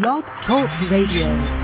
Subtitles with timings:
[0.00, 1.63] Blog Talk Radio.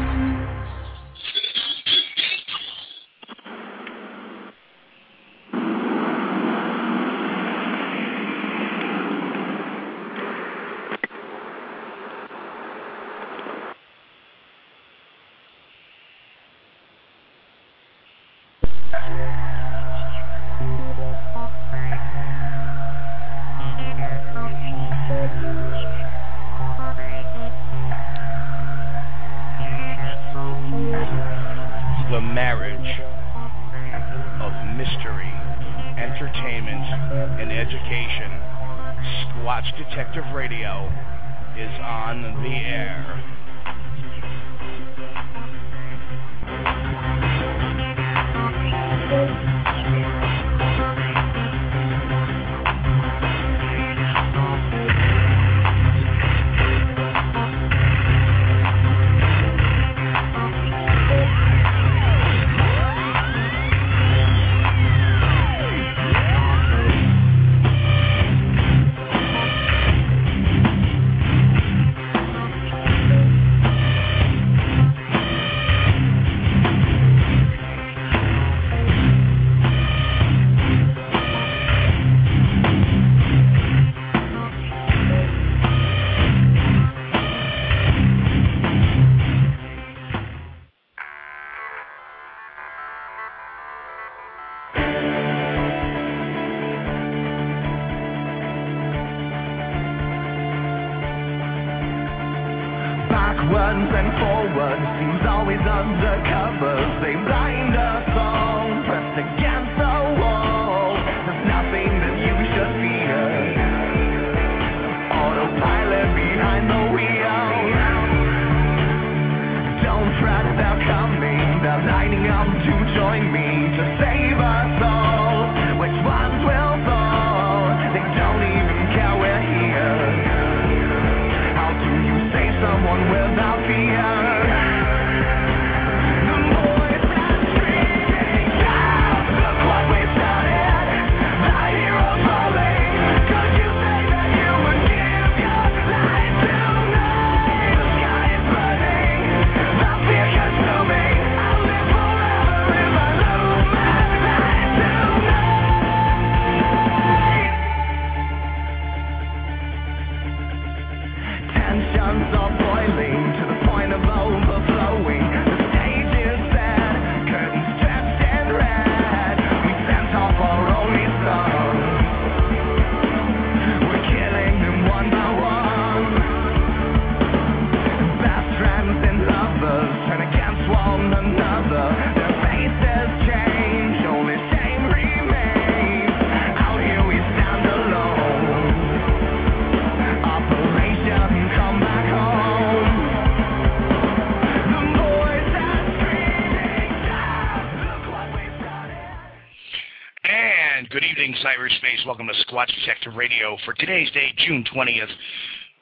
[202.60, 205.09] Squatch Detective Radio for today's date, June 20th,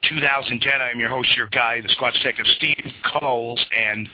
[0.07, 0.81] 2010.
[0.81, 4.07] I'm your host, your guy, the Squatch Detective Steve Kulls, and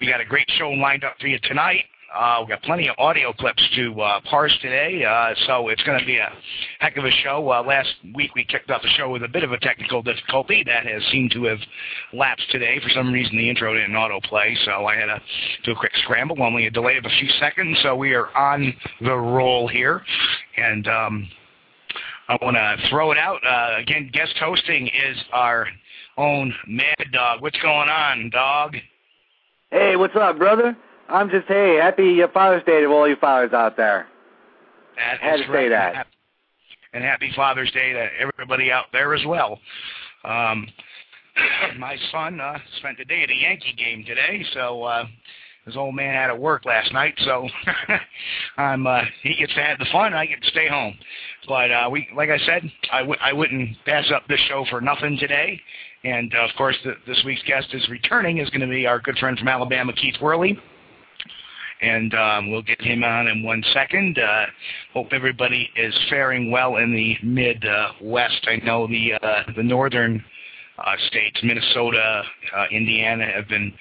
[0.00, 1.86] we got a great show lined up for you tonight.
[2.14, 5.98] Uh, we got plenty of audio clips to uh, parse today, uh, so it's going
[5.98, 6.32] to be a
[6.78, 7.50] heck of a show.
[7.50, 10.62] Uh, last week we kicked off the show with a bit of a technical difficulty
[10.64, 11.58] that has seemed to have
[12.12, 12.78] lapsed today.
[12.80, 15.20] For some reason, the intro didn't autoplay, so I had to
[15.64, 16.40] do a quick scramble.
[16.40, 20.04] Only a delay of a few seconds, so we are on the roll here,
[20.56, 21.28] and um,
[22.28, 24.08] I want to throw it out uh, again.
[24.12, 25.66] Guest hosting is our
[26.16, 27.42] own Mad Dog.
[27.42, 28.76] What's going on, dog?
[29.70, 30.76] Hey, what's up, brother?
[31.08, 34.06] I'm just hey, happy uh, Father's Day to all you fathers out there.
[34.96, 35.94] That Had is to say that.
[35.96, 36.06] And
[36.94, 39.58] And happy Father's Day to everybody out there as well.
[40.24, 40.66] Um,
[41.78, 45.04] my son uh, spent the day at a Yankee game today, so uh,
[45.66, 47.48] his old man out of work last night, so
[48.58, 50.94] I'm uh, he gets to have the fun, and I get to stay home.
[51.48, 54.80] But uh, we, like I said, I w- I wouldn't pass up this show for
[54.80, 55.60] nothing today.
[56.04, 59.00] And uh, of course, the, this week's guest is returning is going to be our
[59.00, 60.58] good friend from Alabama, Keith Worley.
[61.80, 64.18] and um, we'll get him on in one second.
[64.18, 64.46] Uh,
[64.92, 68.46] hope everybody is faring well in the Midwest.
[68.46, 70.22] I know the uh, the northern
[70.78, 72.22] uh, states, Minnesota,
[72.56, 73.72] uh, Indiana, have been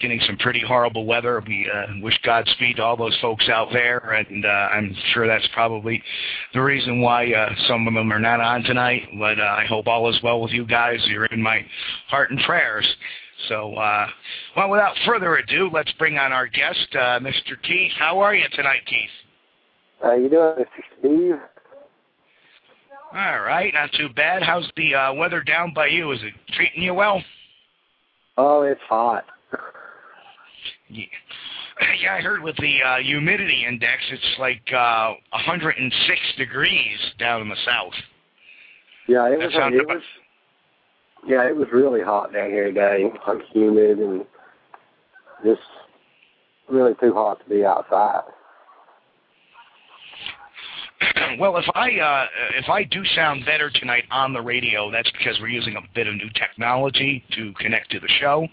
[0.00, 1.42] getting some pretty horrible weather.
[1.46, 5.48] We uh, wish Godspeed to all those folks out there, and uh, I'm sure that's
[5.52, 6.02] probably
[6.54, 9.02] the reason why uh, some of them are not on tonight.
[9.18, 10.98] But uh, I hope all is well with you guys.
[11.06, 11.64] You're in my
[12.08, 12.86] heart and prayers.
[13.48, 14.06] So, uh,
[14.56, 17.60] well, without further ado, let's bring on our guest, uh, Mr.
[17.62, 17.92] Keith.
[17.98, 19.10] How are you tonight, Keith?
[20.02, 20.98] How you doing, Mr.
[20.98, 21.40] Steve?
[23.14, 24.42] All right, not too bad.
[24.42, 26.12] How's the uh, weather down by you?
[26.12, 27.22] Is it treating you well?
[28.36, 29.24] Oh, it's hot.
[30.88, 31.04] Yeah,
[32.02, 37.48] yeah I heard with the uh, humidity index, it's like uh, 106 degrees down in
[37.48, 37.92] the south.
[39.08, 39.54] Yeah, it That was.
[39.74, 40.02] It about- was.
[41.28, 43.10] Yeah, it was really hot down here today.
[43.52, 44.24] Humid and
[45.44, 45.60] just
[46.68, 48.22] really too hot to be outside.
[51.38, 52.26] well, if I uh,
[52.56, 56.06] if I do sound better tonight on the radio, that's because we're using a bit
[56.06, 58.46] of new technology to connect to the show.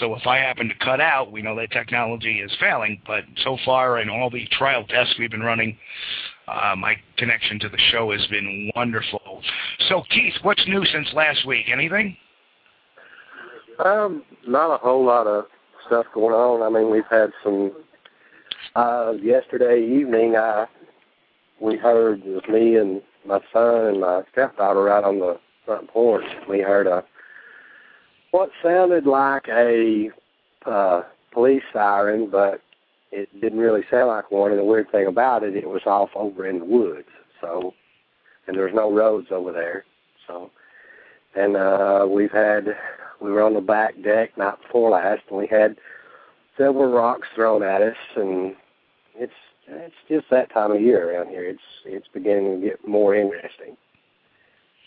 [0.00, 3.00] So if I happen to cut out, we know that technology is failing.
[3.06, 5.78] But so far, in all the trial tests we've been running,
[6.48, 9.42] uh, my connection to the show has been wonderful.
[9.88, 11.66] So Keith, what's new since last week?
[11.70, 12.16] Anything?
[13.84, 15.44] Um, not a whole lot of
[15.86, 16.62] stuff going on.
[16.62, 17.72] I mean, we've had some.
[18.76, 20.66] Uh, yesterday evening, I
[21.60, 26.24] we heard was me and my son and my stepdaughter right on the front porch.
[26.48, 27.04] We heard a
[28.30, 30.10] what sounded like a
[30.66, 31.02] uh,
[31.32, 32.60] police siren, but
[33.10, 34.50] it didn't really sound like one.
[34.50, 37.08] And the weird thing about it, it was off over in the woods.
[37.40, 37.74] So,
[38.46, 39.84] and there's no roads over there.
[40.26, 40.50] So,
[41.34, 42.76] and uh, we've had
[43.20, 45.76] we were on the back deck night before last, and we had
[46.56, 48.54] several rocks thrown at us, and
[49.14, 49.32] it's
[49.70, 51.44] it's just that time of year around here.
[51.44, 53.76] It's it's beginning to get more interesting.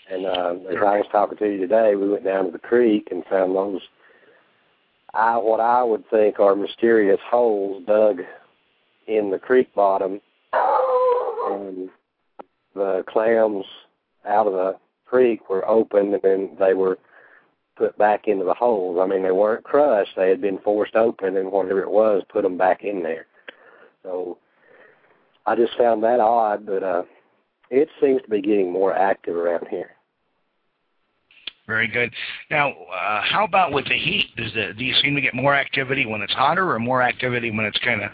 [0.10, 3.08] And uh, as I was talking to you today, we went down to the creek
[3.12, 3.82] and found those
[5.14, 8.22] I what I would think are mysterious holes dug
[9.08, 10.22] in the creek bottom,
[10.54, 11.90] and
[12.74, 13.66] the clams
[14.26, 16.98] out of the creek were open, and then they were
[17.76, 19.00] put back into the holes.
[19.02, 22.44] I mean, they weren't crushed; they had been forced open, and whatever it was, put
[22.44, 23.26] them back in there.
[24.04, 24.38] So
[25.46, 27.04] I just found that odd, but uh,
[27.70, 29.92] it seems to be getting more active around here.
[31.68, 32.12] Very good.
[32.50, 34.36] Now, uh, how about with the heat?
[34.36, 37.50] Does the, do you seem to get more activity when it's hotter, or more activity
[37.50, 38.12] when it's kind of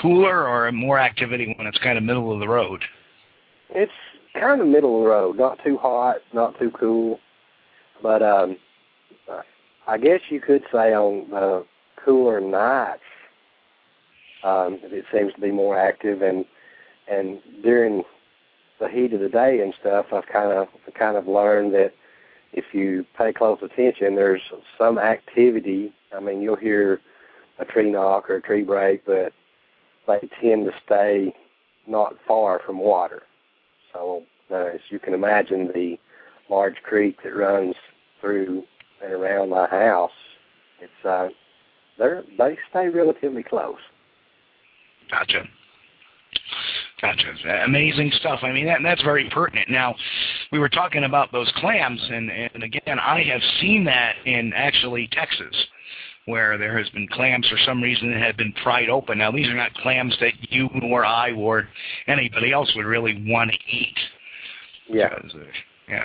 [0.00, 2.82] cooler, or more activity when it's kind of middle of the road?
[3.70, 3.92] It's
[4.38, 7.18] kind of middle of the road, not too hot, not too cool,
[8.02, 8.56] but um,
[9.86, 11.64] I guess you could say on the
[12.04, 13.00] cooler nights,
[14.44, 16.44] um, it seems to be more active, and
[17.08, 18.02] and during
[18.80, 21.92] the heat of the day and stuff, I've kind of kind of learned that
[22.52, 24.42] if you pay close attention, there's
[24.78, 25.92] some activity.
[26.14, 27.00] I mean, you'll hear
[27.58, 29.32] a tree knock or a tree break, but
[30.06, 31.34] they tend to stay
[31.86, 33.22] not far from water.
[33.92, 35.98] So, uh, as you can imagine, the
[36.48, 37.74] large creek that runs
[38.20, 38.64] through
[39.02, 40.12] and around my house,
[40.80, 41.28] it's uh,
[41.98, 43.78] they're they stay relatively close.
[45.10, 45.44] Gotcha.
[47.00, 47.34] Gotcha.
[47.64, 48.40] Amazing stuff.
[48.42, 49.68] I mean, that, that's very pertinent.
[49.68, 49.94] Now,
[50.50, 55.08] we were talking about those clams, and, and again, I have seen that in actually
[55.12, 55.54] Texas,
[56.24, 59.18] where there has been clams for some reason that have been pried open.
[59.18, 61.68] Now, these are not clams that you or I or
[62.06, 63.98] anybody else would really want to eat.
[64.88, 65.10] Yeah.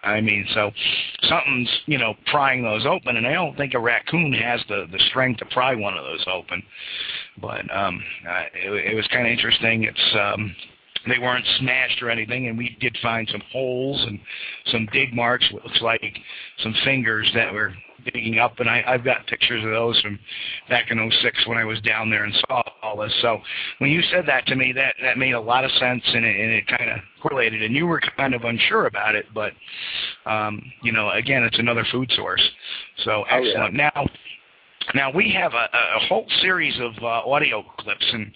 [0.03, 0.71] I mean, so
[1.23, 4.99] something's you know prying those open, and I don't think a raccoon has the the
[5.09, 6.61] strength to pry one of those open.
[7.41, 9.83] But um, uh, it, it was kind of interesting.
[9.83, 10.55] It's um,
[11.07, 14.19] they weren't smashed or anything, and we did find some holes and
[14.67, 15.51] some dig marks.
[15.51, 16.01] What looks like
[16.61, 17.73] some fingers that were
[18.05, 20.19] digging up, and I, I've got pictures of those from
[20.69, 23.13] back in '06 when I was down there and saw all this.
[23.21, 23.39] So
[23.79, 26.39] when you said that to me, that that made a lot of sense, and it,
[26.39, 27.63] and it kind of correlated.
[27.63, 29.53] And you were kind of unsure about it, but
[30.25, 32.41] um, you know, again, it's another food source.
[33.03, 33.47] So Oh, yeah.
[33.49, 33.73] excellent.
[33.75, 34.07] Now,
[34.95, 38.31] now we have a, a whole series of uh, audio clips, and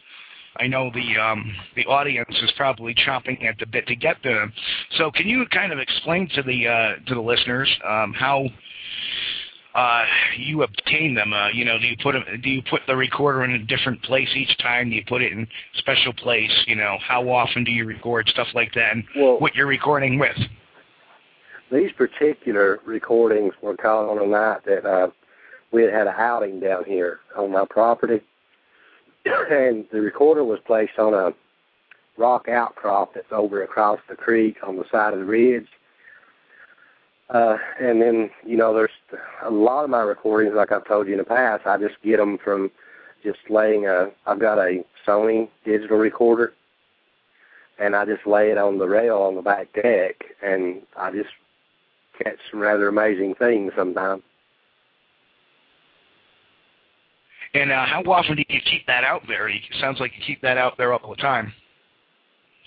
[0.60, 4.53] I know the um, the audience is probably chomping at the bit to get them.
[4.98, 8.45] So can you kind of explain to the uh, to the listeners um, how
[9.75, 10.05] uh,
[10.38, 11.34] you obtain them?
[11.34, 14.01] Uh, you know, do you put them, do you put the recorder in a different
[14.03, 14.89] place each time?
[14.89, 16.51] Do you put it in special place?
[16.65, 18.94] You know, how often do you record stuff like that?
[18.94, 20.38] And Well, what you're recording with?
[21.72, 25.10] these particular recordings were caught on a night that uh,
[25.72, 28.22] we had had an outing down here on my property,
[29.25, 31.34] and the recorder was placed on a
[32.17, 35.67] rock outcrop that's over across the creek on the side of the ridge.
[37.29, 38.91] Uh, and then, you know, there's
[39.44, 42.17] a lot of my recordings, like I've told you in the past, I just get
[42.17, 42.70] them from
[43.24, 46.53] just laying a, I've got a Sony digital recorder,
[47.79, 51.29] and I just lay it on the rail on the back deck, and I just
[52.22, 54.22] catch some rather amazing things sometimes.
[57.55, 59.48] And uh, how often do you keep that out there?
[59.48, 61.53] It sounds like you keep that out there all the time.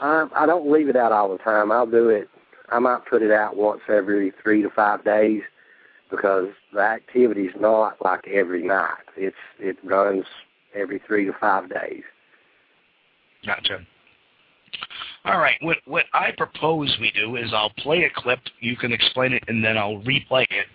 [0.01, 1.71] Um, I don't leave it out all the time.
[1.71, 2.29] I'll do it.
[2.71, 5.43] I might put it out once every three to five days
[6.11, 9.05] because the activity's not like every night.
[9.17, 10.25] It's it runs
[10.75, 12.03] every three to five days.
[13.47, 13.81] Gotcha.
[15.25, 15.57] All right.
[15.61, 18.41] What what I propose we do is I'll play a clip.
[18.61, 20.67] You can explain it, and then I'll replay it,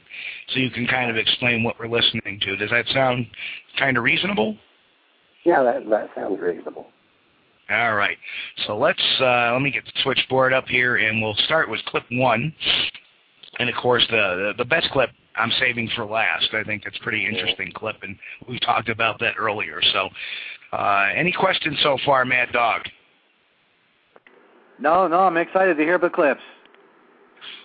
[0.49, 2.55] so you can kind of explain what we're listening to.
[2.55, 3.27] Does that sound
[3.77, 4.57] kind of reasonable?
[5.43, 6.87] Yeah, that that sounds reasonable.
[7.69, 8.17] All right.
[8.67, 12.03] So let's uh, let me get the switchboard up here, and we'll start with clip
[12.11, 12.53] one.
[13.59, 16.49] And of course, the the, the best clip I'm saving for last.
[16.53, 18.17] I think that's a pretty interesting clip, and
[18.47, 19.81] we talked about that earlier.
[19.93, 20.09] So,
[20.73, 22.81] uh, any questions so far, Mad Dog?
[24.79, 26.41] No, no, I'm excited to hear the clips.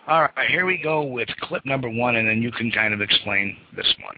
[0.07, 3.01] All right, here we go with clip number one, and then you can kind of
[3.01, 4.17] explain this one.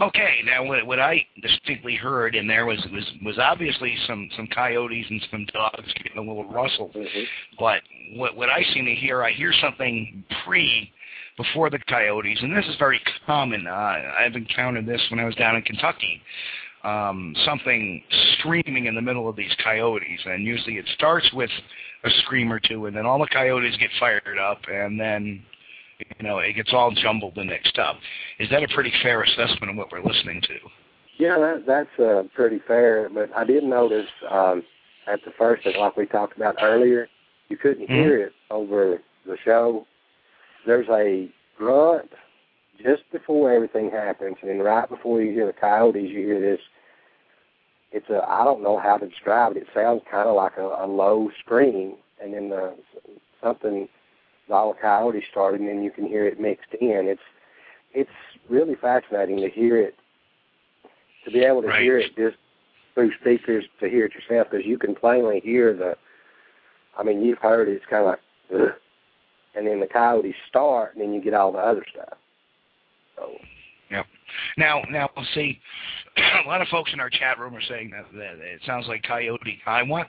[0.00, 1.26] Okay, now what, what I
[2.04, 6.20] heard in there was was was obviously some some coyotes and some dogs getting a
[6.20, 6.90] little rustle.
[6.94, 7.26] Mhm.
[7.58, 7.82] But
[8.14, 10.92] what what I seem to hear, I hear something pre
[11.36, 13.66] before the coyotes, and this is very common.
[13.66, 16.22] Uh, I've encountered this when I was down in Kentucky.
[16.84, 18.04] Um, something
[18.38, 21.50] screaming in the middle of these coyotes, and usually it starts with
[22.04, 25.42] a scream or two, and then all the coyotes get fired up, and then
[25.98, 27.96] you know it gets all jumbled and mixed up.
[28.38, 30.58] Is that a pretty fair assessment of what we're listening to?
[31.18, 33.08] Yeah, that, that's uh, pretty fair.
[33.08, 34.62] But I did notice um,
[35.06, 37.08] at the first, like we talked about earlier,
[37.48, 37.94] you couldn't Mhm.
[38.02, 39.86] hear it over the show.
[40.66, 42.10] There's a grunt
[42.82, 46.60] just before everything happens, and then right before you hear the coyotes, you hear this.
[47.92, 49.58] It's a I don't know how to describe it.
[49.62, 52.74] It sounds kind of like a, a low scream, and then the
[53.42, 53.88] something
[54.50, 57.06] all the coyotes started, and then you can hear it mixed in.
[57.06, 57.22] It's
[57.92, 58.10] it's
[58.48, 59.94] really fascinating to hear it,
[61.24, 61.82] to be able to Right.
[61.82, 62.36] hear it just
[62.94, 65.96] through speakers to hear it yourself, because you can plainly hear the.
[66.96, 67.72] I mean, you've heard it.
[67.72, 68.20] It's kind of like,
[68.54, 68.74] Ugh.
[69.56, 72.18] and then the coyotes start, and then you get all the other stuff.
[73.16, 73.32] So
[74.56, 75.60] Now, now, see,
[76.44, 79.02] a lot of folks in our chat room are saying that, that it sounds like
[79.02, 79.60] Coyote.
[79.66, 80.08] I want,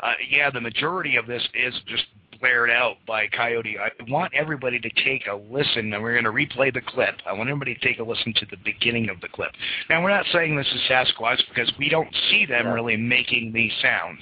[0.00, 2.04] uh, yeah, the majority of this is just
[2.40, 3.76] blared out by Coyote.
[3.78, 7.16] I want everybody to take a listen, and we're going to replay the clip.
[7.26, 9.50] I want everybody to take a listen to the beginning of the clip.
[9.90, 12.72] Now, we're not saying this is Sasquatch because we don't see them Yeah.
[12.72, 14.20] really making these sounds,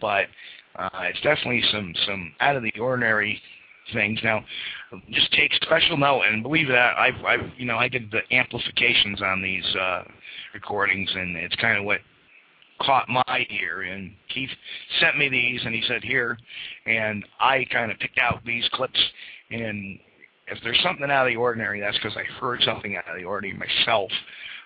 [0.00, 0.26] but
[0.76, 3.40] uh, it's definitely some some out of the ordinary
[3.92, 4.18] things.
[4.22, 4.44] Now,
[5.10, 9.22] just take special note and believe that I've, I've you know I did the amplifications
[9.22, 10.02] on these uh,
[10.54, 12.00] recordings, and it's kind of what
[12.80, 13.82] caught my ear.
[13.82, 14.50] And Keith
[15.00, 16.38] sent me these, and he said here,
[16.86, 18.98] and I kind of picked out these clips.
[19.50, 19.98] And
[20.48, 23.24] if there's something out of the ordinary, that's because I heard something out of the
[23.24, 24.10] ordinary myself.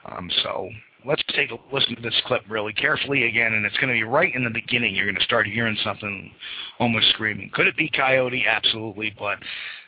[0.06, 0.68] Um, so
[1.06, 4.02] let's take a listen to this clip really carefully again, and it's going to be
[4.04, 4.94] right in the beginning.
[4.94, 6.30] You're going to start hearing something
[6.78, 7.50] almost screaming.
[7.52, 8.44] Could it be coyote?
[8.46, 9.38] Absolutely, but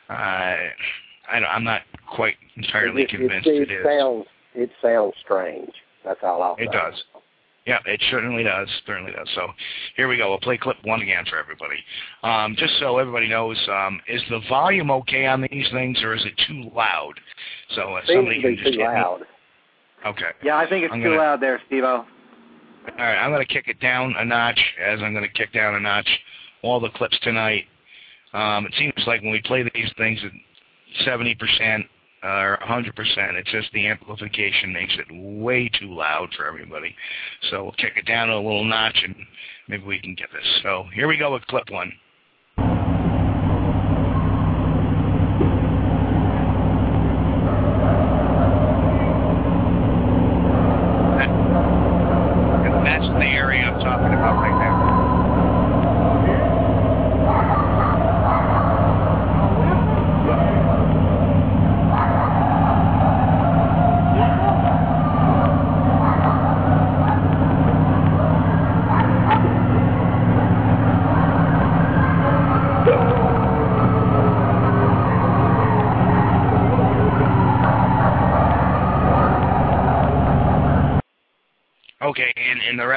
[0.09, 3.83] uh, I, don't- I'm not quite entirely it, convinced it, it is.
[3.85, 4.25] sounds
[4.55, 5.71] it sounds strange.
[6.05, 6.77] That's all I'll It say.
[6.77, 7.03] does.
[7.65, 8.67] Yeah, it certainly does.
[8.85, 9.27] Certainly does.
[9.35, 9.47] So
[9.95, 10.29] here we go.
[10.29, 11.77] We'll play clip one again for everybody.
[12.23, 16.25] Um, just so everybody knows, um, is the volume okay on these things, or is
[16.25, 17.13] it too loud?
[17.75, 19.21] So uh, somebody can just too hit me- loud.
[20.05, 20.31] Okay.
[20.43, 21.87] Yeah, I think it's I'm too gonna- loud there, Steve-O.
[22.85, 25.53] All right, I'm going to kick it down a notch as I'm going to kick
[25.53, 26.09] down a notch
[26.63, 27.63] all the clips tonight.
[28.33, 31.85] Um, it seems like when we play these things at 70%
[32.23, 32.89] or 100%,
[33.33, 36.95] it's just the amplification makes it way too loud for everybody.
[37.49, 39.15] So we'll kick it down a little notch and
[39.67, 40.59] maybe we can get this.
[40.63, 41.91] So here we go with clip one.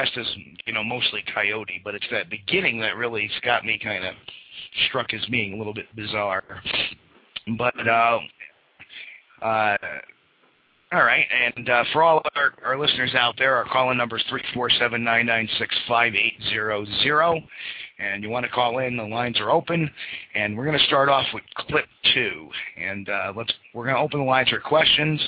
[0.07, 0.35] Rest is
[0.65, 4.13] you know mostly coyote, but it's that beginning that really's got me kind of
[4.87, 6.43] struck as being a little bit bizarre.
[7.57, 8.19] But uh,
[9.41, 9.77] uh,
[10.93, 14.23] all right, and uh, for all our, our listeners out there, our call-in number is
[14.29, 17.39] three four seven nine nine six five eight zero zero,
[17.99, 19.89] and you want to call in, the lines are open,
[20.35, 22.49] and we're going to start off with clip two,
[22.79, 25.21] and uh, let's we're going to open the lines for questions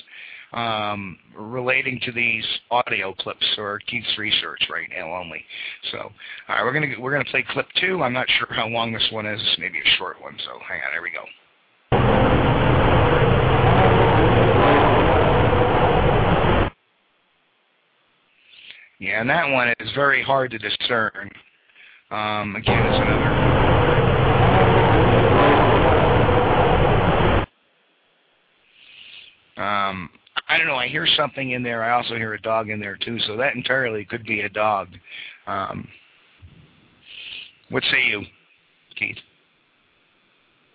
[0.54, 5.44] um, relating to these audio clips or Keith's research right now only.
[5.92, 6.12] So, all
[6.50, 8.04] right, we're gonna we're gonna play clip two.
[8.04, 10.38] I'm not sure how long this one is, maybe a short one.
[10.46, 11.24] So, hang on, here we go.
[19.00, 21.32] Yeah, and that one is very hard to discern.
[22.12, 23.30] Um, again, it's another.
[29.58, 30.10] Um,
[30.50, 30.76] I don't know.
[30.76, 31.84] I hear something in there.
[31.84, 33.20] I also hear a dog in there too.
[33.28, 34.88] So that entirely could be a dog.
[35.48, 35.88] Um,
[37.70, 38.24] what say you,
[38.96, 39.18] Keith?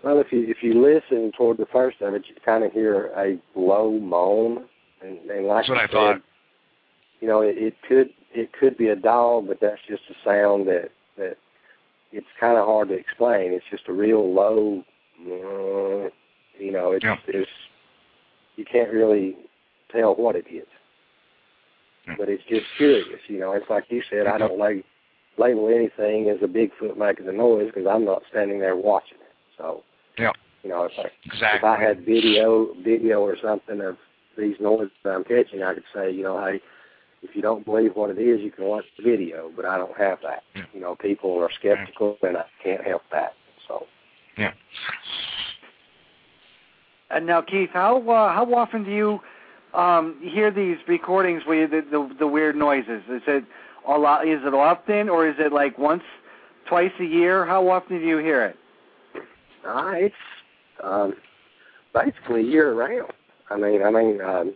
[0.05, 3.07] Well, if you if you listen toward the first of it, you kind of hear
[3.17, 4.65] a low moan,
[5.03, 6.15] and, and like That's what I thought.
[6.17, 6.23] said,
[7.21, 10.69] you know, it, it could it could be a dog, but that's just a sound
[10.69, 11.37] that that
[12.13, 13.53] it's kind of hard to explain.
[13.53, 14.85] It's just a real low,
[15.21, 16.11] uh,
[16.59, 17.17] you know, it's Yeah.
[17.27, 17.51] it's
[18.57, 19.37] you can't really
[19.95, 20.67] tell what it is,
[22.19, 23.21] but it's just curious.
[23.29, 24.85] You know, it's like you said, I don't like
[25.39, 29.35] label anything as a Bigfoot making a noise because I'm not standing there watching it.
[29.59, 29.83] So,
[30.19, 30.33] Yeah.
[30.63, 31.59] you know, if I Exactly.
[31.59, 33.97] if I had video video or something of
[34.37, 36.61] these noises that I'm catching, I could say, you know, hey,
[37.23, 39.51] if you don't believe what it is, you can watch the video.
[39.55, 40.43] But I don't have that.
[40.55, 40.65] Yeah.
[40.73, 43.35] You know, people are skeptical, and I can't help that.
[43.67, 43.87] So,
[44.37, 44.53] yeah.
[47.11, 49.21] And now, Keith, how uh, how often do you
[49.75, 53.03] um, hear these recordings where the, the the weird noises?
[53.11, 53.45] Is it
[53.87, 54.27] a lot?
[54.27, 56.03] Is it often, or is it like once,
[56.67, 57.45] twice a year?
[57.45, 58.57] How often do you hear it?
[59.67, 60.15] uh, it's
[60.83, 61.15] um,
[61.93, 63.13] basically year round.
[63.51, 64.55] I mean, I mean, um,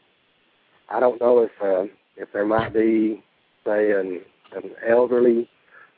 [0.89, 3.23] I don't know if uh, if there might be,
[3.65, 4.21] say, an
[4.57, 5.49] an elderly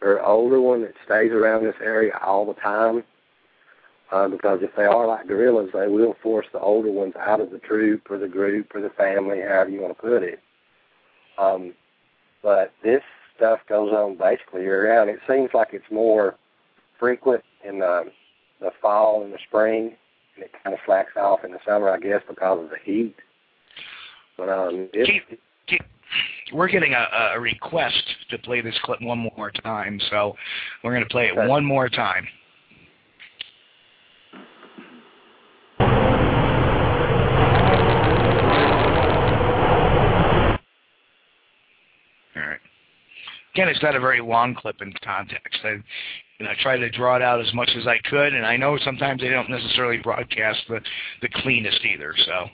[0.02, 3.04] or older one that stays around this area all the time.
[4.12, 7.50] Uh, because if they are like gorillas, they will force the older ones out of
[7.50, 10.40] the troop or the group or the family, however you want to put it.
[11.38, 11.74] Um,
[12.42, 13.02] but this
[13.36, 15.10] stuff goes on basically year round.
[15.10, 16.34] It seems like it's more
[16.98, 18.10] frequent in the
[18.60, 19.96] the fall and the spring,
[20.34, 23.16] and it kind of slacks off in the summer, I guess, because of the heat.
[24.36, 25.80] But um, it, Keith, Keith,
[26.52, 30.34] we're getting a, a request to play this clip one more time, so
[30.82, 32.26] we're going to play it one more time.
[42.36, 42.60] All right.
[43.54, 45.58] Again, it's not a very long clip in context.
[45.64, 45.82] I,
[46.38, 48.78] you know, try to draw it out as much as I could, and I know
[48.84, 50.80] sometimes they don't necessarily broadcast the
[51.20, 52.14] the cleanest either.
[52.24, 52.46] So.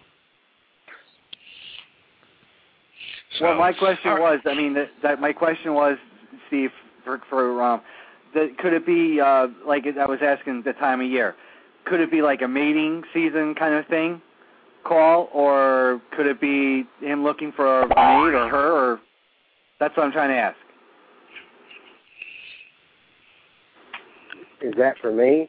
[3.40, 4.20] well, my question right.
[4.20, 5.98] was, I mean, that, that my question was,
[6.48, 6.70] Steve,
[7.04, 7.82] for for um,
[8.34, 11.36] that could it be uh, like I was asking the time of year?
[11.84, 14.20] Could it be like a mating season kind of thing,
[14.84, 18.72] call, or could it be him looking for a mate or her?
[18.72, 19.00] Or
[19.78, 20.56] that's what I'm trying to ask.
[24.66, 25.48] Is that for me?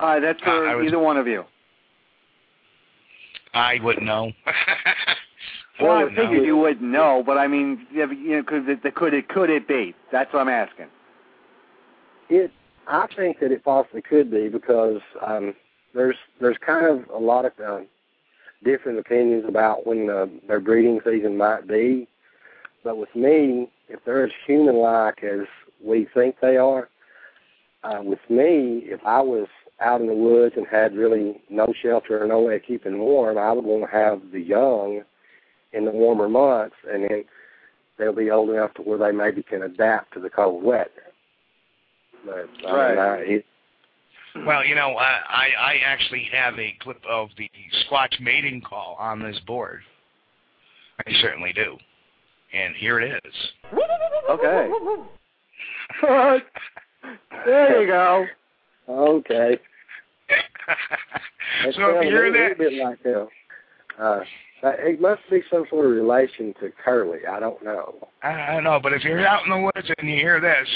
[0.00, 1.44] Uh, that's for Uh, I was- either one of you.
[3.54, 4.32] I wouldn't know.
[4.46, 4.54] I
[5.80, 6.22] Well, I wouldn't know.
[6.28, 9.66] figured you wouldn't know, but I mean, you know, could it, could it could it
[9.66, 9.94] be?
[10.12, 10.88] That's what I'm asking.
[12.28, 12.50] It,
[12.86, 15.54] I think that it possibly could be because um,
[15.94, 17.80] there's there's kind of a lot of uh,
[18.62, 22.06] different opinions about when uh, their breeding season might be.
[22.84, 25.46] But with me, if they're as human-like as
[25.82, 26.88] we think they are,
[27.82, 29.48] uh, with me, if I was
[29.80, 33.38] out in the woods and had really no shelter or no way of keeping warm,
[33.38, 35.02] I would want to have the young
[35.72, 37.24] in the warmer months, and then
[37.98, 40.90] they'll be old enough to where they maybe can adapt to the cold weather.
[42.24, 42.90] But I Right.
[42.90, 43.46] mean, I, it,
[44.46, 47.50] Well, you know, I, I I actually have a clip of the
[47.84, 49.82] Squatch mating call on this board.
[51.06, 51.78] I certainly do.
[52.52, 53.34] And here it is.
[54.28, 54.70] Okay.
[57.44, 58.26] there you go.
[58.88, 59.58] okay.
[61.64, 63.26] That so if you hear a little that, bit like uh,
[64.02, 64.20] uh,
[64.62, 67.20] it must be some sort of relation to Curly.
[67.30, 68.08] I don't know.
[68.22, 70.68] I don't know, but if you're out in the woods and you hear this,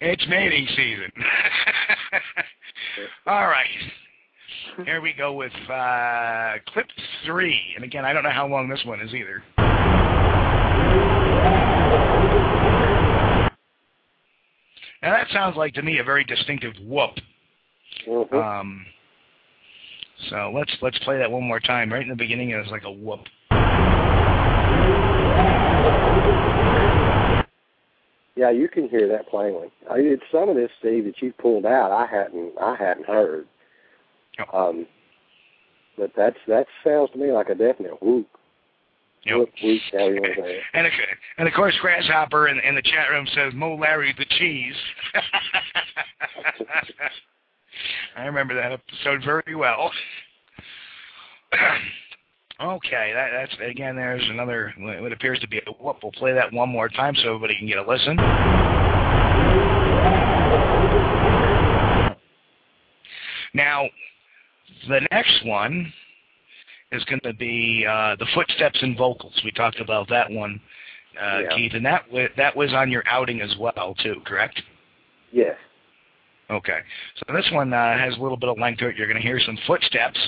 [0.00, 1.10] it's mating season.
[3.26, 3.66] All right.
[4.84, 6.86] Here we go with uh, clip
[7.24, 7.60] three.
[7.74, 9.42] And again, I don't know how long this one is either.
[15.02, 17.18] Now that sounds like to me a very distinctive whoop.
[18.06, 18.32] Mhm.
[18.32, 18.86] Um,
[20.30, 21.92] so let's let's play that one more time.
[21.92, 23.26] Right in the beginning, it was like a whoop.
[28.36, 29.70] Yeah, you can hear that plainly.
[29.90, 31.90] I did some of this, Steve, that you pulled out.
[31.90, 33.46] I hadn't, I hadn't heard.
[34.38, 34.48] Yep.
[34.52, 34.86] Um,
[35.96, 38.28] but that's that sounds to me like a definite whoop.
[39.26, 39.36] Yep.
[39.38, 40.62] Whoop, whoop, however you want to say it.
[40.74, 40.92] And of,
[41.38, 44.76] and of course, Grasshopper in, in the chat room says Moe Larry the cheese.
[48.16, 49.90] I remember that episode very well.
[52.62, 53.96] okay, that, that's again.
[53.96, 54.72] There's another.
[54.78, 55.96] What appears to be a whoop.
[56.02, 58.16] We'll play that one more time so everybody can get a listen.
[63.54, 63.88] Now,
[64.88, 65.92] the next one
[66.96, 69.38] is going to be uh, the footsteps and vocals.
[69.44, 70.60] We talked about that one,
[71.20, 71.56] uh, Yeah.
[71.56, 74.16] Keith, and that wa that was on your outing as well, too.
[74.24, 74.60] Correct?
[75.32, 75.56] Yes.
[76.50, 76.78] Okay.
[77.16, 78.96] So this one uh, has a little bit of length to it.
[78.96, 80.18] You're going to hear some footsteps,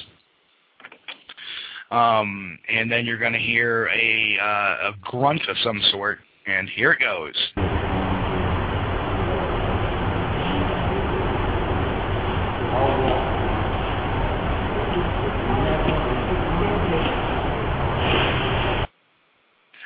[1.90, 6.18] um, and then you're going to hear a uh, a grunt of some sort.
[6.46, 7.67] And here it goes.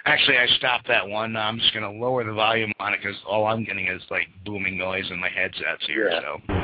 [0.05, 1.37] Actually, I stopped that one.
[1.37, 4.27] I'm just going to lower the volume on it because all I'm getting is like
[4.45, 6.11] booming noise in my headsets here.
[6.11, 6.21] Yeah.
[6.21, 6.62] So.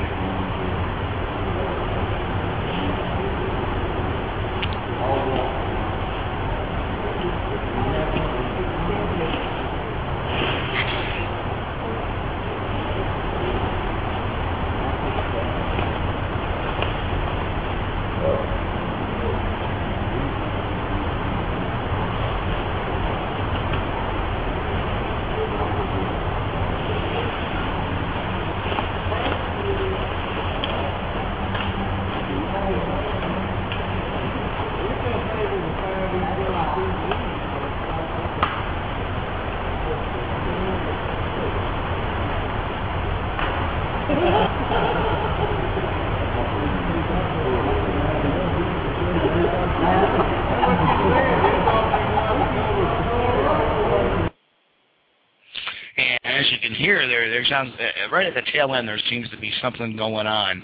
[56.39, 58.89] As you can hear, there there sounds uh, right at the tail end.
[58.89, 60.63] There seems to be something going on.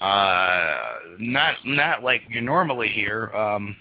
[0.00, 0.78] Uh,
[1.18, 3.76] not not like you normally hear, um,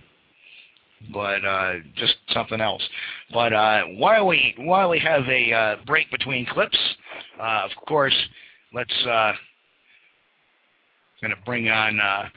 [1.14, 2.88] but uh, just something else.
[3.34, 6.78] But uh, while we while we have a uh, break between clips,
[7.40, 8.16] uh, of course,
[8.74, 9.34] let's uh,
[11.22, 12.30] going to bring on uh,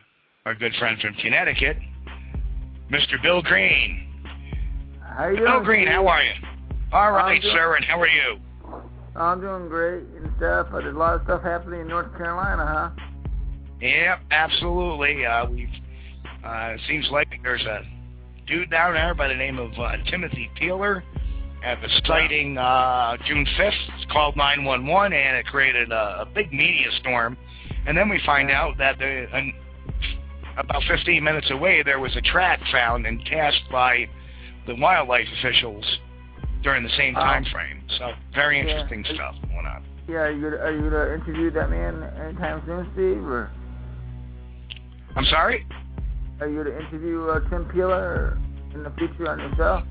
[0.46, 1.76] our good friend from Connecticut,
[2.90, 3.20] Mr.
[3.22, 4.06] Bill Green.
[5.00, 5.50] How you doing?
[5.50, 6.32] Bill Green, how are you?
[6.92, 8.38] All right, doing- sir, and how are you?
[9.16, 10.66] I'm doing great and stuff.
[10.72, 13.04] Uh, there's a lot of stuff happening in North Carolina, huh?
[13.80, 15.24] Yep, absolutely.
[15.24, 15.68] Uh, we've
[16.44, 17.82] uh, seems like there's a
[18.48, 21.04] dude down there by the name of uh, Timothy Peeler
[21.64, 23.72] at the sighting uh, June 5th.
[23.96, 27.37] It's called 911, and it created a, a big media storm.
[27.87, 29.53] And then we find out that the, an,
[30.59, 34.07] about 15 minutes away there was a track found and cast by
[34.66, 35.85] the wildlife officials
[36.62, 37.83] during the same time frame.
[37.98, 38.64] So very Yeah.
[38.64, 39.85] interesting stuff going on.
[40.09, 43.24] Yeah, are you gonna, are you gonna interview that man anytime soon, Steve?
[43.27, 43.50] Or
[45.16, 45.66] I'm sorry?
[46.40, 48.37] are you gonna interview uh, Tim Peeler
[48.74, 49.83] in the future on your show?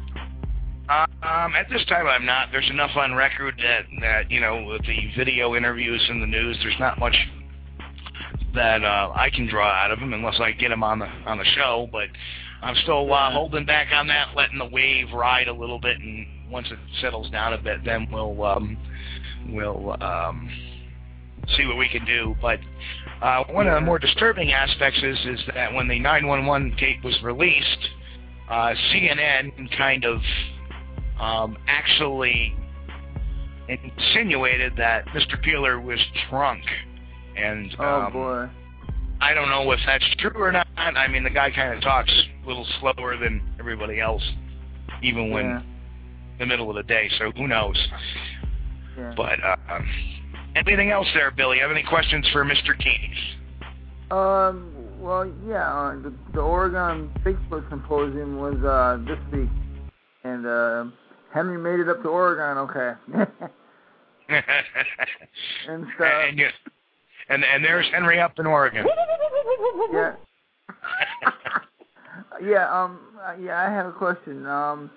[0.89, 2.49] Uh, um, at this time, I'm not.
[2.51, 6.57] There's enough on record that that you know, with the video interviews and the news,
[6.61, 7.15] there's not much
[8.53, 11.37] that uh, I can draw out of him unless I get him on the on
[11.37, 11.87] the show.
[11.91, 12.09] But
[12.61, 16.27] I'm still uh, holding back on that, letting the wave ride a little bit, and
[16.49, 18.77] once it settles down a bit, then we'll um,
[19.49, 20.49] we'll um,
[21.55, 22.35] see what we can do.
[22.41, 22.59] But
[23.21, 27.17] uh, one of the more disturbing aspects is is that when the 911 tape was
[27.23, 27.89] released,
[28.49, 30.19] uh, CNN kind of
[31.23, 32.53] um, actually
[33.69, 35.41] insinuated that Mr.
[35.41, 36.63] Peeler was drunk,
[37.37, 38.49] and Oh um, boy.
[39.21, 40.67] I don't know if that's true or not.
[40.75, 44.23] I mean, the guy kind of talks a little slower than everybody else,
[45.01, 45.61] even when Yeah.
[45.61, 47.09] in the middle of the day.
[47.17, 47.77] So who knows?
[48.97, 49.13] Yeah.
[49.15, 49.87] But uh, um,
[50.57, 51.59] anything else there, Billy?
[51.59, 52.77] Have any questions for Mr.
[52.77, 53.17] Keys?
[54.11, 54.71] Um.
[54.99, 55.73] Well, yeah.
[55.73, 59.49] Uh, the, the Oregon Bigfoot Symposium was uh this week,
[60.23, 60.85] and uh,
[61.33, 62.57] Henry made it up to Oregon.
[62.59, 62.93] Okay.
[65.67, 66.11] and stuff.
[66.27, 66.47] and, you,
[67.29, 68.85] and and there's Henry up in Oregon.
[69.91, 70.13] Yeah.
[72.43, 72.83] yeah.
[72.83, 72.99] Um.
[73.41, 73.59] Yeah.
[73.67, 74.45] I have a question.
[74.45, 74.91] Um.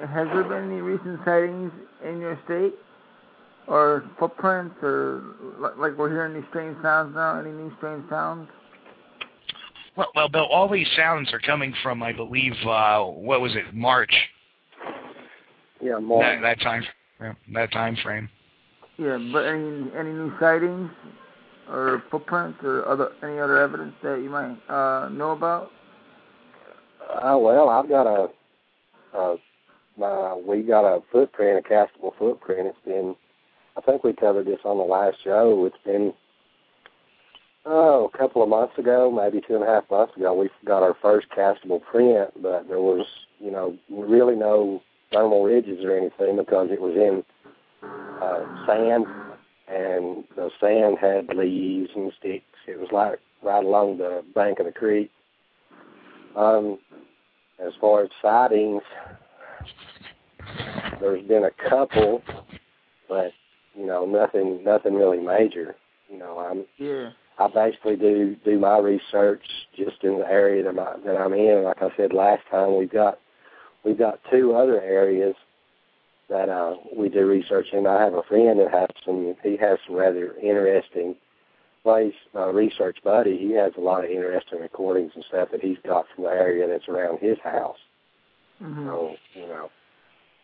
[0.00, 1.70] Has there been any recent sightings
[2.04, 2.74] in your state,
[3.68, 5.22] or footprints, or
[5.78, 7.38] like we're hearing these strange sounds now?
[7.38, 8.48] Any new strange sounds?
[9.96, 13.74] Well, well, Bill, all these sounds are coming from, I believe, uh, what was it,
[13.74, 14.12] March?
[15.82, 16.22] Yeah, more.
[16.22, 16.84] That, that time,
[17.20, 18.28] yeah, that time frame.
[18.98, 20.90] Yeah, but any any new sightings
[21.68, 25.70] or footprints or other any other evidence that you might uh know about?
[27.12, 28.28] Uh, well, I've got a,
[29.16, 29.36] uh,
[29.98, 32.68] my, we got a footprint, a castable footprint.
[32.68, 33.14] It's been,
[33.76, 35.66] I think we covered this on the last show.
[35.66, 36.14] It's been,
[37.66, 40.82] oh, a couple of months ago, maybe two and a half months ago, we got
[40.82, 43.06] our first castable print, but there was,
[43.38, 44.80] you know, really no
[45.12, 47.24] thermal ridges or anything because it was in
[48.22, 49.06] uh, sand,
[49.68, 52.44] and the sand had leaves and sticks.
[52.66, 55.10] It was like right along the bank of the creek.
[56.36, 56.78] Um,
[57.64, 58.82] as far as sightings,
[61.00, 62.22] there's been a couple,
[63.08, 63.32] but
[63.74, 65.74] you know nothing, nothing really major.
[66.10, 67.10] You know, I'm Yeah.
[67.38, 69.42] I basically do do my research
[69.76, 71.64] just in the area that, I, that I'm in.
[71.64, 73.18] Like I said last time, we've got
[73.84, 75.34] we've got two other areas
[76.28, 77.86] that uh, we do research in.
[77.86, 79.34] I have a friend that has some.
[79.42, 81.14] He has some rather interesting.
[81.84, 83.36] Well, he's a research buddy.
[83.36, 86.66] He has a lot of interesting recordings and stuff that he's got from the area
[86.68, 87.76] that's around his house.
[88.60, 89.70] hmm So you know,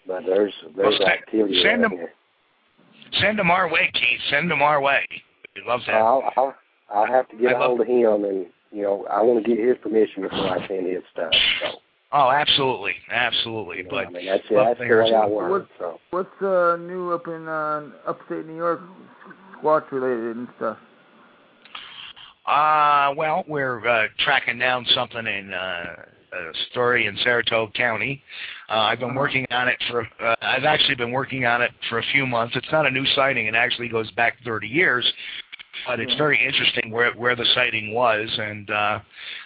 [0.07, 2.13] but there's there's Well, send- activity send around them- here.
[3.21, 4.21] Send them our way, Keith.
[4.29, 5.07] Send them our way.
[5.57, 5.95] We'd love that.
[5.95, 6.55] I'll, I'll
[6.93, 9.65] I'll have to get I hold of him, and you know I want to get
[9.65, 11.33] his permission before I send his stuff.
[11.63, 11.79] So
[12.11, 13.79] Oh, absolutely, absolutely.
[13.79, 15.51] you know, But I mean that's that's the way I work.
[15.51, 18.81] What- So What's uh new up in uh upstate New York,
[19.61, 20.79] squatch related and stuff?
[22.47, 25.97] Uh, well, we're uh, tracking down something in uh,
[26.33, 28.23] a story in Saratoga County.
[28.71, 29.19] Uh, I've been Uh-huh.
[29.19, 30.09] working on it for.
[30.19, 32.57] Uh, I've actually been working on it for a few months.
[32.57, 33.47] It's not a new sighting.
[33.49, 35.05] It actually goes back 30 years.
[35.87, 39.01] But it's very interesting where where the sighting was, and uh,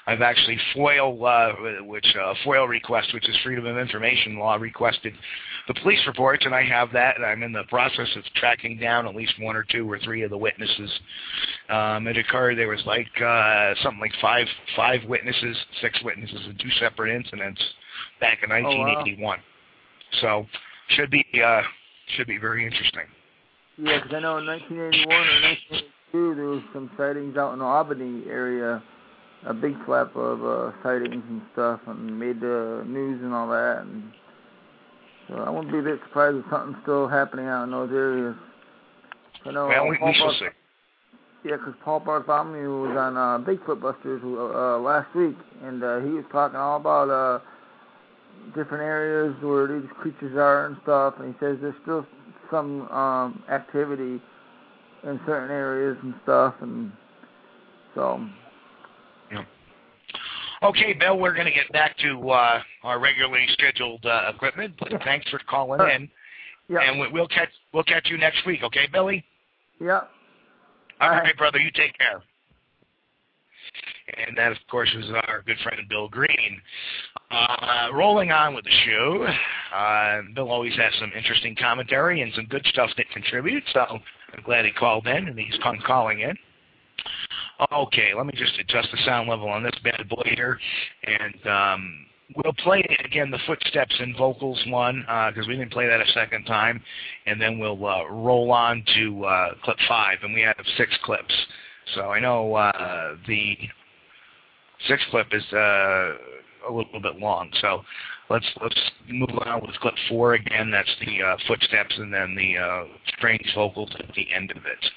[0.07, 1.53] I've actually FOIL, uh,
[1.85, 5.15] which uh, FOIL request, which is Freedom of Information Law, requested
[5.69, 9.07] the police reports, and I have that, and I'm in the process of tracking down
[9.07, 10.91] at least one or two or three of the witnesses.
[11.69, 16.57] Um, it occurred there was like uh, something like five five witnesses, six witnesses in
[16.59, 17.63] two separate incidents
[18.21, 18.63] back in wow.
[18.63, 19.39] 1981.
[20.21, 20.47] So
[20.89, 21.63] should be uh,
[22.17, 23.05] should be very interesting.
[23.79, 25.41] Yeah, because I know in 1981 or
[25.71, 28.83] 1982 there was some sightings out in the Albany area,
[29.47, 33.79] a big flap of uh, sightings and stuff, and made the news and all that.
[33.81, 34.13] And
[35.29, 38.37] so I wouldn't be a bit surprised if something's still happening out in those areas.
[39.47, 40.49] I know well, we, we shall Bar- see.
[41.49, 46.11] Yeah, 'cause Paul Bartholomew was on uh, Bigfoot Busters uh, last week, and uh, he
[46.11, 47.41] was talking all about uh,
[48.55, 51.15] different areas where these creatures are and stuff.
[51.19, 52.07] And he says there's still
[52.49, 54.21] some um, activity
[55.05, 56.93] in certain areas and stuff, and
[57.95, 58.21] so
[60.63, 64.75] Okay, Bill, we're going to get back to uh, our regularly scheduled uh, equipment.
[64.79, 66.09] But thanks for calling in,
[66.69, 68.63] yeah, and we, we'll catch we'll catch you next week.
[68.63, 69.25] Okay, Billy.
[69.81, 69.89] yeah.
[69.99, 70.07] All
[71.01, 71.37] All right, right.
[71.37, 71.59] brother.
[71.59, 72.23] You take care.
[74.27, 76.61] And that, of course, was our good friend Bill Green.
[77.31, 79.27] Uh, rolling on with the show,
[79.75, 83.67] uh, Bill always has some interesting commentary and some good stuff that contributes.
[83.73, 86.37] So I'm glad he called in, and he's con- calling in.
[87.73, 90.59] Okay, let me just adjust the sound level on this bad boy here,
[91.05, 95.01] and um, we'll play again the footsteps and vocals one
[95.33, 96.83] because we didn't play that a second time,
[97.27, 101.35] and then we'll uh, roll on to uh, clip five, and we have six clips.
[101.95, 103.57] So I know uh, the
[104.89, 106.13] sixth clip is uh,
[106.69, 107.51] a little bit long.
[107.61, 107.83] So
[108.31, 110.71] let's let's move on with clip four again.
[110.71, 112.85] That's the uh, footsteps and then the uh,
[113.17, 114.91] strange vocals at the end of it.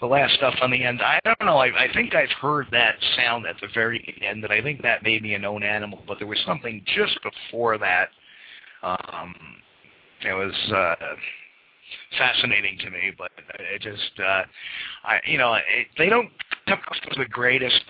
[0.00, 1.00] The last stuff on the end.
[1.02, 1.58] I don't know.
[1.58, 5.02] I, I think I've heard that sound at the very end, and I think that
[5.02, 6.02] may be a known animal.
[6.06, 8.08] But there was something just before that.
[8.82, 9.34] Um,
[10.22, 10.94] it was uh,
[12.18, 14.42] fascinating to me, but it just, uh,
[15.04, 16.30] I, you know, it, they don't
[16.66, 17.80] come across as the greatest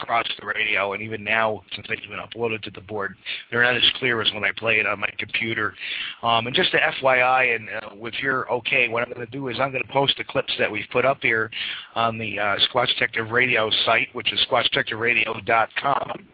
[0.00, 3.14] across the radio, and even now, since they've been uploaded to the board,
[3.50, 5.74] they're not as clear as when I play it on my computer.
[6.22, 9.48] Um, and just to FYI, and uh, with your okay, what I'm going to do
[9.48, 11.50] is I'm going to post the clips that we've put up here
[11.94, 16.28] on the uh, Squatch Detective Radio site, which is squatchdetectiveradio.com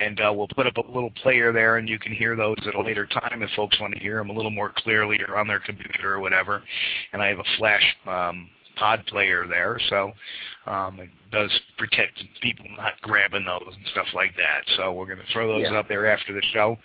[0.00, 2.74] and uh, we'll put up a little player there, and you can hear those at
[2.74, 5.48] a later time if folks want to hear them a little more clearly or on
[5.48, 6.62] their computer or whatever.
[7.12, 8.48] And I have a flash um,
[8.78, 10.12] pod player there, so
[10.66, 14.62] um, it does protect people not grabbing those and stuff like that.
[14.76, 15.78] So we're going to throw those Yeah.
[15.78, 16.76] up there after the show,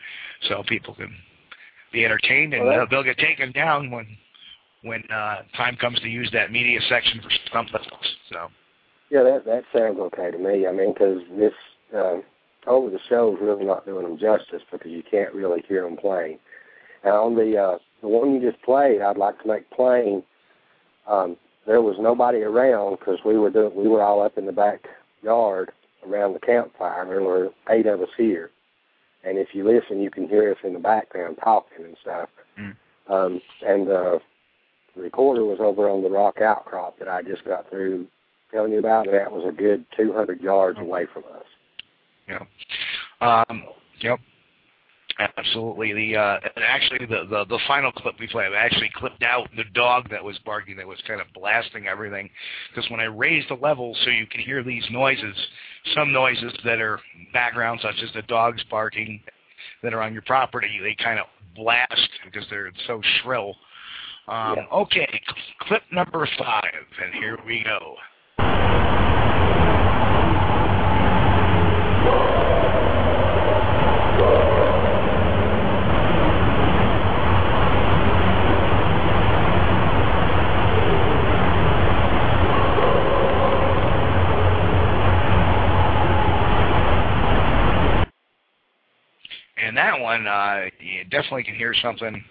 [0.47, 1.13] so people can
[1.91, 4.17] be entertained, and Well, they'll get taken down when
[4.81, 8.15] when uh, time comes to use that media section for something else.
[8.29, 8.49] So.
[9.09, 10.67] Yeah, that that sounds okay to me.
[10.67, 11.53] I mean, because this
[11.95, 12.17] uh,
[12.67, 15.97] over the show is really not doing them justice because you can't really hear them
[15.97, 16.39] playing.
[17.03, 20.23] And on the uh, the one you just played, I'd like to make plain.
[21.07, 24.51] Um, there was nobody around because we were doing we were all up in the
[24.51, 25.71] backyard
[26.07, 27.05] around the campfire.
[27.05, 28.51] There were eight of us here,
[29.23, 32.29] and if you listen, you can hear us in the background talking and stuff.
[32.59, 32.75] Mm.
[33.09, 34.19] Um, and uh,
[34.95, 38.07] the recorder was over on the rock outcrop that I just got through
[38.51, 41.45] telling you about, and that was a good 200 yards away from us.
[42.27, 43.43] Yeah.
[43.49, 43.63] Um,
[43.99, 44.19] yep.
[45.19, 45.93] Absolutely.
[45.93, 49.47] The uh, and actually the, the the final clip we played, I actually clipped out
[49.55, 52.29] the dog that was barking, that was kind of blasting everything.
[52.73, 55.35] Because when I raised the level so you can hear these noises,
[55.93, 56.99] some noises that are
[57.31, 59.21] background, such as the dogs barking,
[59.83, 63.55] that are on your property, they kind of blast because they're so shrill.
[64.27, 64.65] Um, Yeah.
[64.71, 67.97] Okay, cl- clip number five, and here we go.
[89.55, 92.23] And that one, uh, you definitely can hear something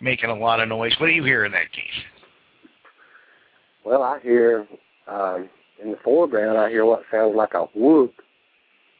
[0.00, 0.92] making a lot of noise.
[0.98, 2.04] What do you hear in that, case?
[3.84, 4.66] Well, I hear
[5.06, 5.48] um,
[5.82, 8.14] in the foreground, I hear what sounds like a whoop.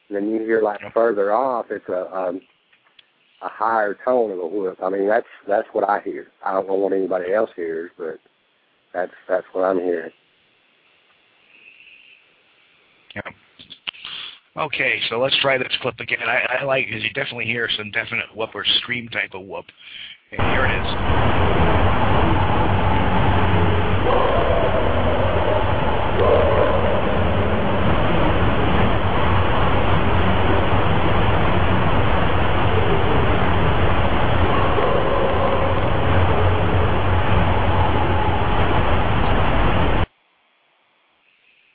[0.09, 2.41] And then you hear like further off, it's a um,
[3.43, 4.79] a higher tone of a whoop.
[4.83, 6.29] I mean, that's that's what I hear.
[6.45, 8.19] I don't know what anybody else hears, but
[8.93, 10.13] that's that's what I'm hearing.
[14.57, 16.21] Okay, so let's try this clip again.
[16.29, 19.65] I, I like because you definitely hear some definite whoop or scream type of whoop.
[20.31, 20.87] And here it is.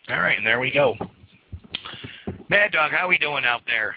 [0.10, 0.96] All right, and there we go.
[2.50, 3.96] Mad Dog, how are we doing out there?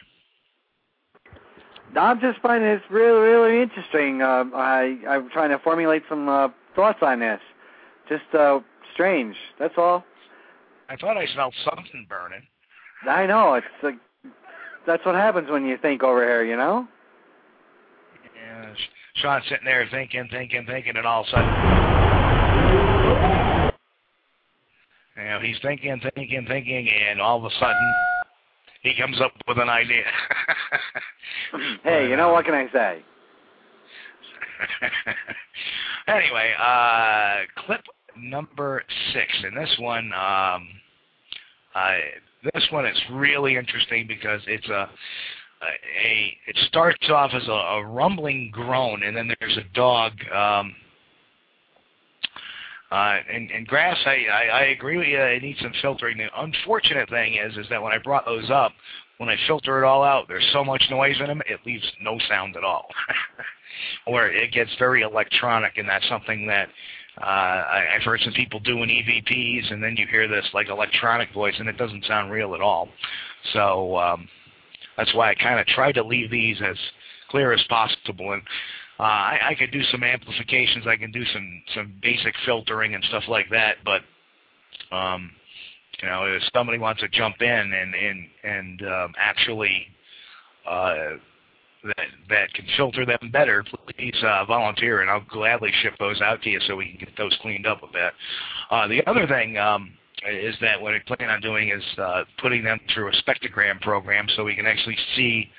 [1.97, 4.23] I'm just finding this really, really interesting.
[4.23, 7.41] Uh, I I'm trying to formulate some uh, thoughts on this.
[8.09, 8.61] Just uh,
[8.93, 9.37] strange.
[9.59, 10.05] That's all.
[10.89, 12.43] I thought I smelled something burning.
[13.09, 13.55] I know.
[13.55, 13.97] It's like
[14.87, 16.45] that's what happens when you think over here.
[16.45, 16.89] You know.
[18.37, 18.75] Yeah,
[19.17, 21.49] Sean's sitting there thinking, thinking, thinking, and all of a sudden,
[25.17, 27.95] you know, he's thinking, thinking, thinking, and all of a sudden,
[28.83, 30.05] he comes up with an idea.
[31.85, 33.03] hey, you know what can I say?
[36.09, 37.81] anyway, uh, clip
[38.17, 40.69] number six, and this one, um,
[41.75, 41.97] uh,
[42.53, 44.91] this one is really interesting because it's a,
[46.05, 50.13] a it starts off as a, a rumbling groan, and then there's a dog.
[50.35, 50.75] Um,
[52.93, 55.19] uh, and, and grass, I, I, I agree with you.
[55.19, 56.19] It needs some filtering.
[56.19, 58.73] The unfortunate thing is, is that when I brought those up,
[59.17, 62.19] when I filter it all out, there's so much noise in them, it leaves no
[62.29, 62.89] sound at all.
[64.07, 66.69] or it gets very electronic, and that's something that
[67.19, 71.33] uh, I, I've heard some people doing EVPs, and then you hear this like electronic
[71.33, 72.91] voice, and it doesn't sound real at all.
[73.55, 74.29] So um,
[74.99, 76.77] that's why I kind of try to leave these as
[77.31, 78.33] clear as possible.
[78.33, 78.43] And
[79.03, 80.87] uh, I, I could do some amplifications.
[80.87, 83.79] I can do some some basic filtering and stuff like that.
[83.85, 84.03] But
[84.95, 85.33] um,
[86.01, 89.89] you know, if somebody wants to jump in and and and um, actually
[90.69, 91.17] uh,
[91.83, 96.41] that that can filter them better, please uh, volunteer, and I'll gladly ship those out
[96.43, 98.13] to you so we can get those cleaned up a bit.
[98.71, 99.91] Uh, the other thing um,
[100.31, 104.29] is that what I plan on doing is uh, putting them through a spectrogram program
[104.37, 105.51] so we can actually see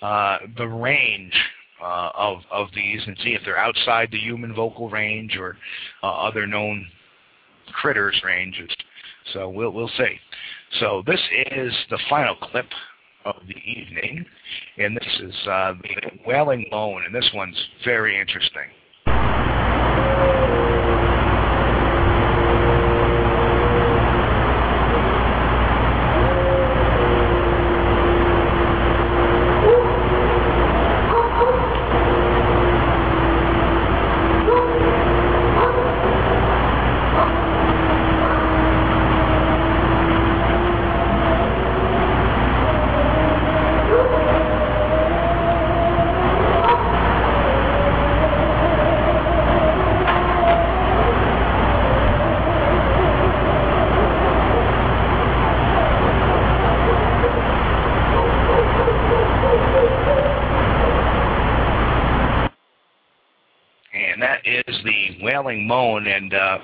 [0.00, 1.34] uh, the range
[1.82, 5.56] uh, of of these and see if they're outside the human vocal range or
[6.02, 6.86] uh, other known
[7.72, 8.70] critters ranges.
[9.32, 10.18] So we'll we'll see.
[10.80, 11.20] So this
[11.50, 12.66] is the final clip
[13.24, 14.24] of the evening,
[14.78, 18.68] and this is uh, the Wailing Moan, and this one's very interesting.
[65.42, 66.58] The wailing moan and uh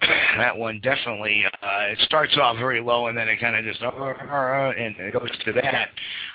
[0.38, 3.82] that one definitely uh it starts off very low and then it kind of just
[3.82, 5.88] uh, uh, and it goes to that.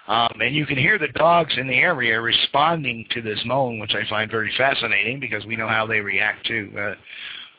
[0.08, 3.94] Um and you can hear the dogs in the area responding to this moan which
[3.96, 6.96] i find very fascinating because we know how they react to uh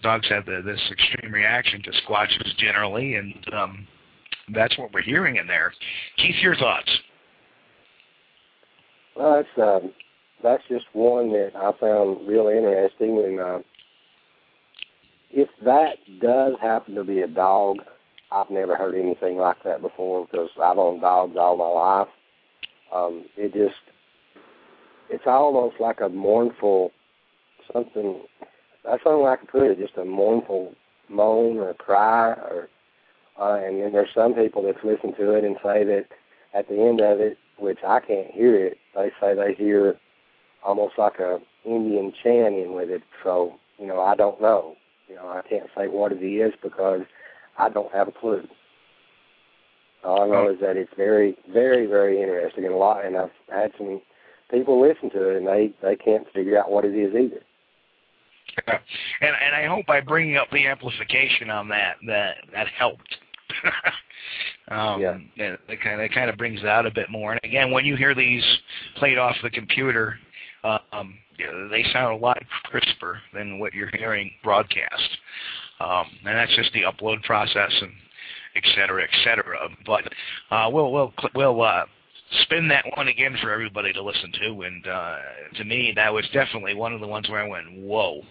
[0.02, 3.86] dogs have the, this extreme reaction to squatches generally and um
[4.54, 5.72] that's what we're hearing in there.
[6.18, 6.90] Keith your thoughts?
[9.16, 9.48] Well, that's
[9.84, 9.92] um,
[10.42, 13.58] that's just one that I found real interesting, and uh,
[15.30, 17.78] if that does happen to be a dog,
[18.30, 22.08] I've never heard anything like that before because I've owned dogs all my life.
[22.94, 23.80] Um, it just
[25.10, 26.92] it's almost like a mournful
[27.72, 28.22] something.
[28.84, 29.78] That's the only way I can put it.
[29.78, 30.74] Just a mournful
[31.08, 32.68] moan or cry, or
[33.40, 36.06] uh, and then there's some people that listen to it and say that
[36.54, 39.96] at the end of it, which I can't hear it, they say they hear
[40.66, 43.02] almost like a Indian chanting with it.
[43.22, 44.74] So you know, I don't know.
[45.08, 47.02] You know, I can't say what it is because
[47.58, 48.46] I don't have a clue.
[50.04, 53.04] All I know is that it's very, very, very interesting and a lot.
[53.04, 54.00] And I've had some
[54.50, 57.42] people listen to it and they they can't figure out what it is either.
[59.20, 63.16] and and I hope by bringing up the amplification on that that that helped.
[64.68, 65.18] um, Yeah.
[65.36, 67.32] It, it kind of kind of brings it out a bit more.
[67.32, 68.44] And again, when you hear these
[68.96, 70.18] played off the computer,
[70.92, 71.14] um,
[71.70, 75.18] they sound a lot crisper than what you're hearing broadcast.
[75.80, 77.92] Um, and that's just the upload process and
[78.56, 79.68] et cetera, et cetera.
[79.84, 80.04] But
[80.50, 81.84] uh, we'll we'll we'll uh,
[82.42, 84.62] spin that one again for everybody to listen to.
[84.62, 85.16] And uh,
[85.56, 88.22] to me, that was definitely one of the ones where I went, "Whoa,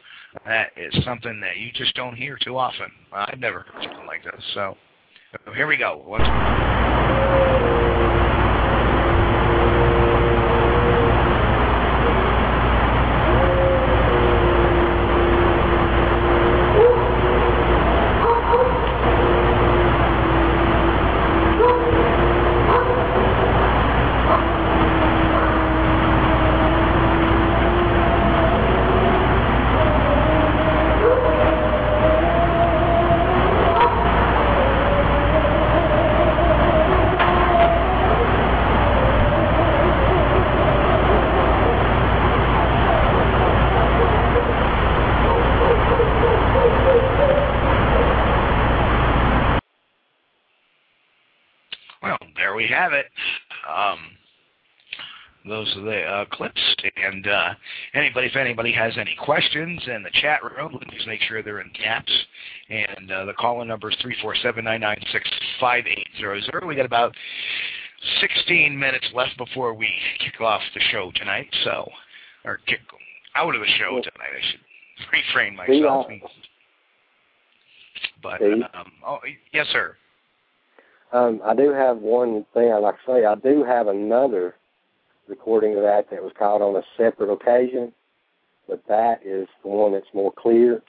[0.46, 4.24] that is something that you just don't hear too often." I've never heard something like
[4.24, 4.44] this.
[4.54, 4.76] So
[5.54, 6.04] here we go.
[6.06, 6.24] Once
[52.06, 53.08] Well, there we have it.
[53.68, 53.98] Um,
[55.48, 56.62] those are the uh, clips.
[56.98, 57.54] And uh,
[57.96, 61.70] anybody, if anybody has any questions in the chat room, please make sure they're in
[61.70, 62.12] caps.
[62.70, 66.42] And uh, the call-in number is three four seven nine nine six five eight zero
[66.42, 66.66] zero.
[66.66, 67.14] We got about
[68.22, 69.88] 16 minutes left before we
[70.20, 71.48] kick off the show tonight.
[71.64, 71.88] So,
[72.46, 72.80] or kick
[73.36, 74.34] out of the show tonight.
[74.36, 74.60] I should
[75.14, 76.08] refrain myself.
[78.24, 79.20] But um, oh
[79.54, 79.96] yes, sir.
[81.14, 83.26] Um, I do have one thing I'd like to say.
[83.26, 84.56] I do have another
[85.28, 87.94] recording of that that was caught on a separate occasion,
[88.68, 90.82] but that is the one that's more clear.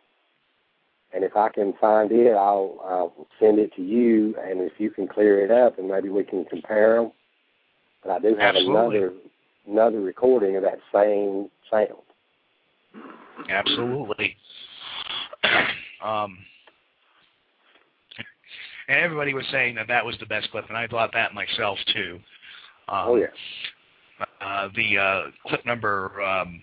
[1.14, 4.90] And if I can find it, I'll, I'll send it to you, and if you
[4.90, 7.12] can clear it up, and maybe we can compare them.
[8.02, 8.98] But I do have Absolutely.
[8.98, 9.12] another
[9.68, 12.02] another recording of that same sound.
[13.48, 14.36] Absolutely.
[16.04, 16.38] um,
[18.88, 21.78] and everybody was saying that that was the best clip, and I thought that myself
[21.92, 22.20] too.
[22.88, 23.26] Um, oh yeah.
[24.40, 26.60] Uh, the uh, clip number, um,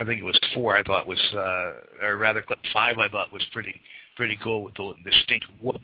[0.00, 0.76] I think it was four.
[0.76, 2.98] I thought was, uh, or rather, clip five.
[2.98, 3.80] I thought was pretty
[4.16, 5.82] pretty cool with the distinct whoop.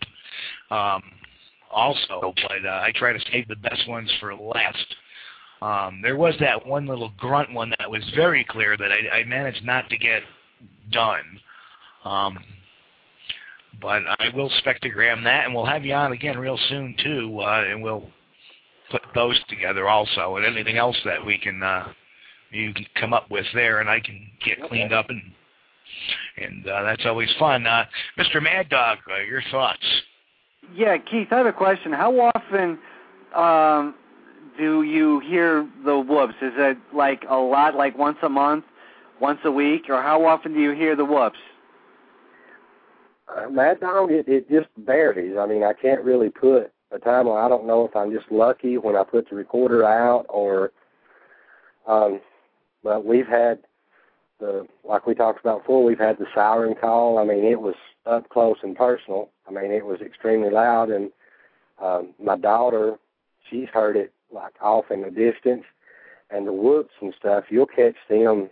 [0.70, 1.02] Um,
[1.70, 4.86] also, but uh, I try to save the best ones for last.
[5.62, 9.24] Um, there was that one little grunt one that was very clear that I, I
[9.24, 10.22] managed not to get
[10.90, 11.40] done.
[12.04, 12.38] Um,
[13.80, 17.64] but I will spectrogram that, and we'll have you on again real soon too, uh,
[17.68, 18.04] and we'll
[18.90, 21.92] put those together also, and anything else that we can uh,
[22.50, 25.22] you can come up with there, and I can get cleaned up, and
[26.36, 27.66] and uh, that's always fun.
[27.66, 27.84] Uh,
[28.18, 28.42] Mr.
[28.42, 29.84] Mad Dog, uh, your thoughts?
[30.74, 31.92] Yeah, Keith, I have a question.
[31.92, 32.78] How often
[33.34, 33.94] um,
[34.56, 36.34] do you hear the whoops?
[36.42, 38.64] Is it like a lot, like once a month,
[39.20, 41.38] once a week, or how often do you hear the whoops?
[43.28, 45.36] Uh, Mad Dog, it, it just varies.
[45.38, 47.44] I mean, I can't really put a time on.
[47.44, 50.72] I don't know if I'm just lucky when I put the recorder out, or,
[51.86, 52.20] um,
[52.82, 53.60] but we've had
[54.38, 55.84] the like we talked about before.
[55.84, 57.18] We've had the siren call.
[57.18, 57.74] I mean, it was
[58.06, 59.30] up close and personal.
[59.48, 61.10] I mean, it was extremely loud, and
[61.82, 62.96] um, my daughter,
[63.48, 65.64] she's heard it like off in the distance,
[66.30, 67.44] and the whoops and stuff.
[67.50, 68.50] You'll catch them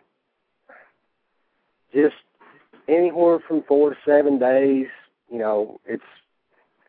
[1.94, 2.16] just
[2.88, 4.86] anywhere from four to seven days.
[5.30, 6.02] You know, it's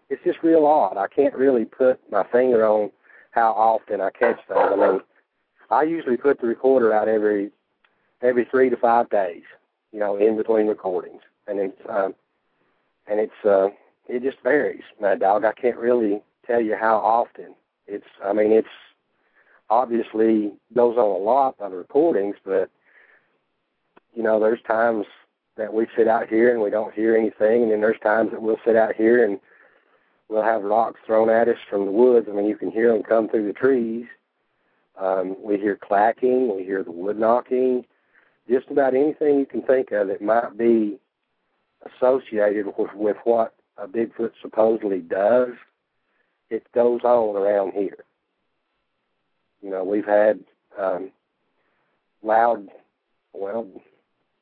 [0.09, 0.97] it's just real odd.
[0.97, 2.91] I can't really put my finger on
[3.31, 4.57] how often I catch those.
[4.57, 5.01] I mean,
[5.69, 7.51] I usually put the recorder out every
[8.21, 9.43] every three to five days.
[9.91, 12.13] You know, in between recordings, and it's um,
[13.07, 13.69] and it's uh,
[14.07, 15.45] it just varies, Mad Dog.
[15.45, 17.55] I can't really tell you how often.
[17.87, 18.67] It's I mean, it's
[19.69, 22.69] obviously goes on a lot of recordings, but
[24.15, 25.05] you know, there's times
[25.57, 28.41] that we sit out here and we don't hear anything, and then there's times that
[28.41, 29.39] we'll sit out here and
[30.29, 32.27] we'll have rocks thrown at us from the woods.
[32.29, 34.05] I mean, you can hear them come through the trees.
[34.99, 37.85] Um, we hear clacking, we hear the wood knocking,
[38.49, 40.99] just about anything you can think of that might be
[41.85, 45.49] associated with, with what a Bigfoot supposedly does.
[46.49, 48.03] It goes on around here.
[49.61, 50.39] You know, we've had
[50.77, 51.11] um,
[52.23, 52.67] loud,
[53.33, 53.67] well,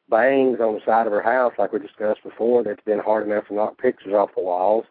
[0.09, 3.47] bangs on the side of her house, like we discussed before, that's been hard enough
[3.47, 4.85] to knock pictures off the walls.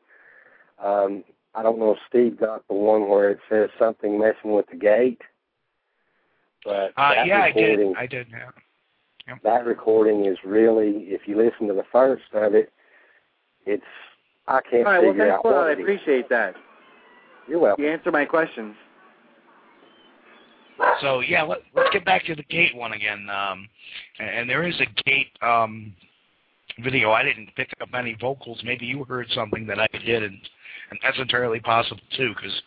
[0.82, 4.66] Um, I don't know if Steve got the one where it says something messing with
[4.70, 5.22] the gate,
[6.66, 7.96] but Uh, that yeah, I recording, did.
[7.96, 8.26] I did.
[9.28, 9.34] Yeah.
[9.44, 12.72] that recording is really, if you listen to the first of it,
[13.64, 13.82] it's
[14.48, 15.56] I can't All right, well, figure thanks out a lot.
[15.62, 16.54] what I appreciate that.
[17.48, 17.84] You're welcome.
[17.84, 18.74] You answered my questions.
[21.00, 23.26] So yeah, let, let's get back to the gate one again.
[23.30, 23.68] Um,
[24.18, 25.94] and, and there is a gate um,
[26.84, 27.12] video.
[27.12, 28.60] I didn't pick up any vocals.
[28.64, 30.38] Maybe you heard something that I did, and,
[30.90, 32.34] and that's entirely possible too.
[32.36, 32.62] Because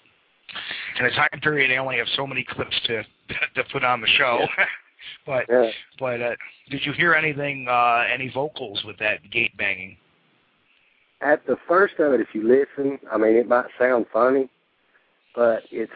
[0.99, 3.03] in a time period, I only have so many clips to
[3.55, 4.47] to put on the show.
[5.25, 5.71] but Yeah.
[5.99, 6.35] but uh,
[6.69, 7.67] did you hear anything?
[7.69, 9.97] Uh, any vocals with that gate banging?
[11.21, 14.49] at the first of it, if you listen, I mean, it might sound funny,
[15.35, 15.91] but it's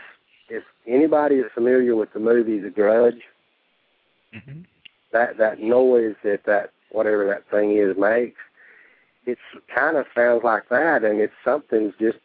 [0.50, 3.22] if anybody is familiar with the movie The Grudge,
[4.36, 4.62] Mm-hmm.
[5.12, 8.40] that that noise that that whatever that thing is makes,
[9.26, 9.40] it's
[9.74, 12.18] kind of sounds like that, and it's something's just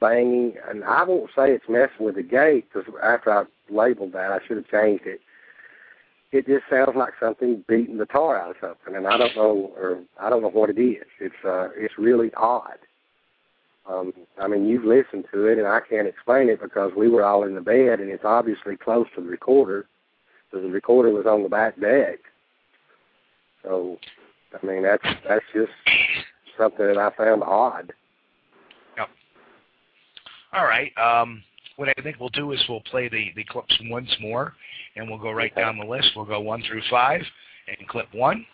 [0.00, 0.54] banging.
[0.68, 4.38] And I won't say it's messing with the gate because after I labeled that, I
[4.46, 5.20] should have changed it.
[6.32, 9.72] It just sounds like something beating the tar out of something, and I don't know,
[9.76, 11.04] or I don't know what it is.
[11.20, 12.78] It's uh, it's really odd.
[13.86, 17.24] Um, I mean, you've listened to it, and I can't explain it because we were
[17.24, 19.86] all in the bed, and it's obviously close to the recorder,
[20.50, 22.18] because the recorder was on the back deck.
[23.62, 23.98] So,
[24.60, 25.72] I mean, that's that's just
[26.56, 27.92] something that I found odd.
[28.96, 29.08] Yep.
[30.52, 30.96] All right.
[30.98, 31.42] Um,
[31.76, 34.54] what I think we'll do is we'll play the the clips once more,
[34.96, 35.60] and we'll go right Okay.
[35.60, 36.10] down the list.
[36.16, 37.22] We'll go one through five,
[37.68, 38.46] and clip one.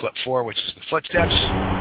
[0.00, 1.79] Clip four, which is the footsteps.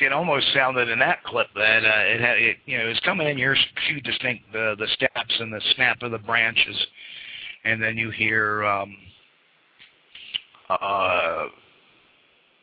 [0.00, 2.88] In it almost sounded in that clip that uh, it had, it, you know, it
[2.88, 3.38] was coming in.
[3.38, 6.76] Your few distinct the the steps and the snap of the branches,
[7.64, 8.96] and then you hear um,
[10.68, 11.46] uh,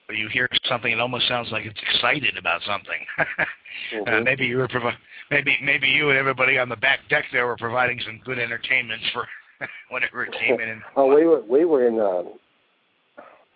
[0.10, 0.92] you hear something.
[0.92, 3.06] It almost sounds like it's excited about something.
[3.18, 3.46] uh,
[3.94, 4.24] Mhm.
[4.24, 4.98] maybe you were provi-
[5.32, 9.02] maybe maybe you and everybody on the back deck there were providing some good entertainment
[9.14, 9.28] for
[9.90, 10.70] whenever it came in.
[10.70, 12.34] And, Oh, we were we were in um,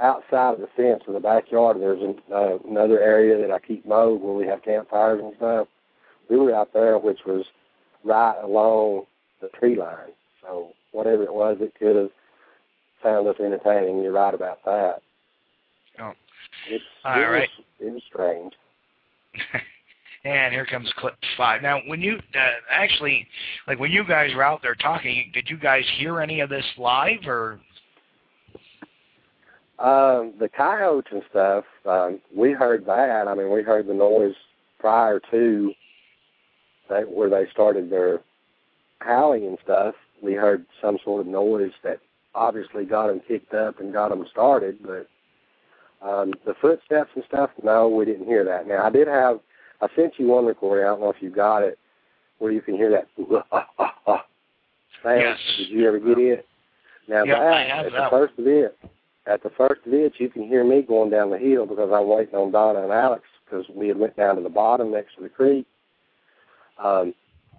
[0.02, 1.78] outside of the fence in the backyard.
[1.80, 5.68] There's an, uh, another area that I keep mowed where we have campfires and stuff.
[6.30, 7.46] We were out there, which was
[8.04, 9.06] right along
[9.42, 10.14] the tree line.
[10.42, 12.10] So whatever it was, it could have
[13.02, 14.02] found us entertaining.
[14.02, 15.02] You're right about that.
[16.00, 16.14] Oh.
[16.70, 17.48] It's, All it was.
[17.80, 18.54] It was strange.
[20.26, 21.62] And here comes clip five.
[21.62, 23.26] Now, when you uh, actually,
[23.68, 26.66] like when you guys were out there talking, did you guys hear any of this
[26.78, 27.62] live, or
[29.80, 33.28] Um, the coyotes and stuff, um, we heard that.
[33.28, 34.36] I mean, we heard the noise
[34.80, 35.74] prior to
[36.90, 38.20] that where they started their
[39.00, 39.96] howling and stuff.
[40.22, 42.00] We heard some sort of noise that
[42.36, 44.80] obviously got them kicked up and got them started.
[44.84, 45.08] But
[46.06, 48.68] um, the footsteps and stuff, no, we didn't hear that.
[48.68, 49.40] Now, I did have,
[49.82, 50.86] I sent you one recording.
[50.86, 51.80] I don't know if you got it,
[52.40, 53.08] where you can hear that
[55.04, 55.22] sound.
[55.22, 55.38] Yes.
[55.58, 56.46] Did you ever get it?
[57.08, 58.74] Now Yeah, that I have at that the first event,
[59.30, 62.34] at the first event, you can hear me going down the hill because I'm waiting
[62.36, 65.30] on Donna and Alex because we had went down to the bottom next to the
[65.30, 65.68] creek.
[66.80, 67.14] Um,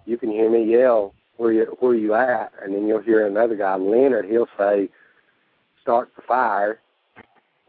[0.05, 3.55] you can hear me yell, "Where you where you at?" And then you'll hear another
[3.55, 4.25] guy, Leonard.
[4.25, 4.89] He'll say,
[5.81, 6.79] "Start the fire."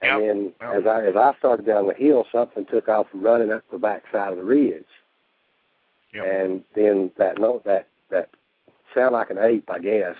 [0.02, 0.12] Yep.
[0.14, 0.74] And then Yep.
[0.74, 4.02] as I as I started down the hill, something took off running up the back
[4.10, 4.84] side of the ridge.
[6.12, 6.24] Yep.
[6.26, 8.30] And then that note that that
[8.94, 10.16] sound like an ape, I guess.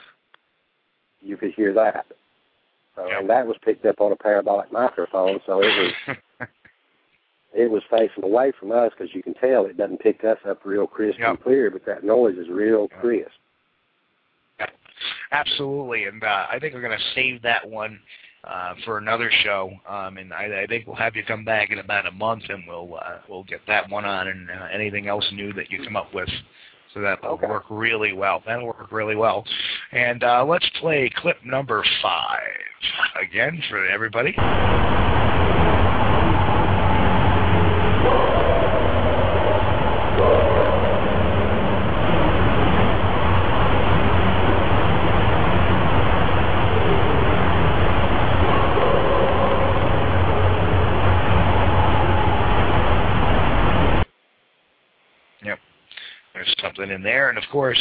[1.21, 2.07] You could hear that.
[2.97, 3.21] So, Yep.
[3.21, 6.17] and that was picked up on a parabolic microphone, so it was
[7.55, 10.65] it was facing away from us because you can tell it doesn't pick us up
[10.65, 13.01] real crisp and clear, but that noise is real Yep.
[13.01, 13.31] crisp.
[15.33, 17.99] Absolutely, and uh, I think we're going to save that one
[18.45, 19.73] uh, for another show.
[19.89, 22.65] Um, and I, I think we'll have you come back in about a month, and
[22.69, 25.97] we'll uh, we'll get that one on, and uh, anything else new that you come
[25.97, 26.29] up with.
[26.95, 27.47] So that'll Okay.
[27.47, 28.43] work really well.
[28.47, 29.45] That'll work really well.
[29.93, 32.41] And uh, let's play clip number five
[33.21, 34.35] again for everybody.
[56.83, 57.29] Something in there.
[57.29, 57.79] And of course,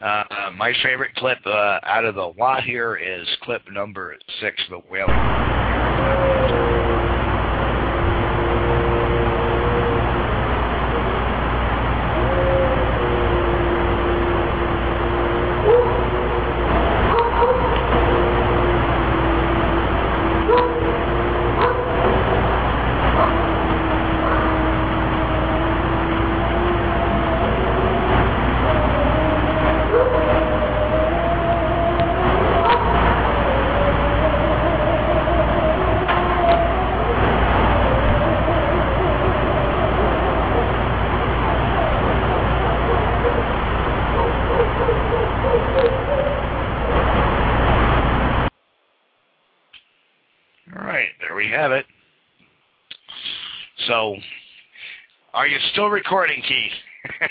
[0.00, 0.24] uh,
[0.56, 5.06] my favorite clip uh, out of the lot here is clip number six, the wail.
[53.94, 54.16] So,
[55.34, 57.30] are you still recording, Keith?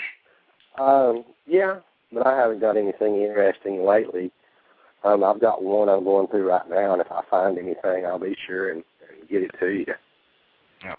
[0.76, 1.76] Um, yeah,
[2.12, 4.32] but I haven't got anything interesting lately.
[5.04, 8.18] Um, I've got one I'm going through right now, and if I find anything, I'll
[8.18, 9.94] be sure and, and get it to you.
[10.82, 10.96] No.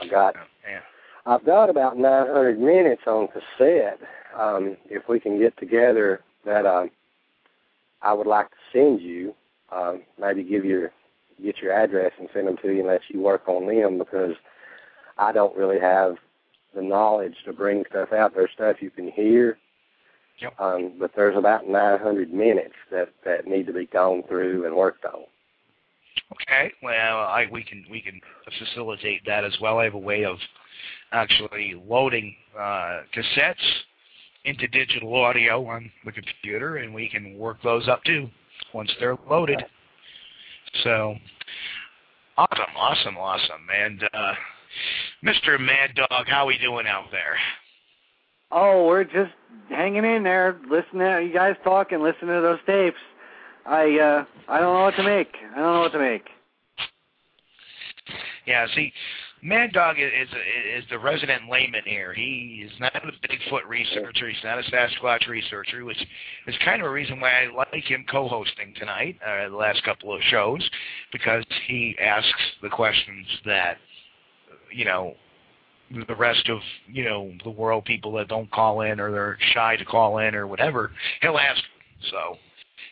[0.00, 0.34] I got
[0.66, 0.80] Yeah.
[1.26, 3.98] I've got about 900 minutes on cassette.
[4.34, 6.90] Um, if we can get together, that um,
[8.00, 9.34] I would like to send you.
[9.70, 10.90] Um, maybe give your
[11.42, 14.34] get your address and send them to you let you work on them because
[15.18, 16.16] I don't really have
[16.74, 18.34] the knowledge to bring stuff out.
[18.34, 19.58] There's stuff you can hear,
[20.40, 20.60] Yep.
[20.60, 25.04] um, but there's about 900 minutes that that need to be gone through and worked
[25.04, 25.22] on.
[26.32, 26.72] Okay.
[26.82, 28.20] Well, I we can we can
[28.58, 29.78] facilitate that as well.
[29.78, 30.36] I have a way of
[31.12, 33.54] actually loading uh, cassettes
[34.44, 38.28] into digital audio on the computer, and we can work those up too
[38.72, 39.64] once they're loaded.
[40.82, 41.16] So
[42.36, 43.66] awesome, awesome, awesome.
[43.74, 44.34] And uh,
[45.24, 45.60] Mr.
[45.60, 47.36] Mad Dog, how we doing out there?
[48.50, 49.32] Oh, we're just
[49.68, 52.98] hanging in there, listening to you guys talk and listening to those tapes.
[53.66, 55.34] I uh I don't know what to make.
[55.52, 56.26] I don't know what to make.
[58.46, 58.92] Yeah, see,
[59.44, 60.28] Mad Dog is is,
[60.82, 62.14] is the resident layman here.
[62.14, 64.26] He is not a Bigfoot researcher.
[64.26, 66.02] He's not a Sasquatch researcher, which
[66.46, 70.14] is kind of a reason why I like him co-hosting tonight, uh, the last couple
[70.14, 70.66] of shows,
[71.12, 73.76] because he asks the questions that,
[74.72, 75.14] you know,
[76.08, 79.76] the rest of you know the world, people that don't call in or they're shy
[79.76, 80.90] to call in or whatever,
[81.20, 81.62] he'll ask.
[82.10, 82.38] So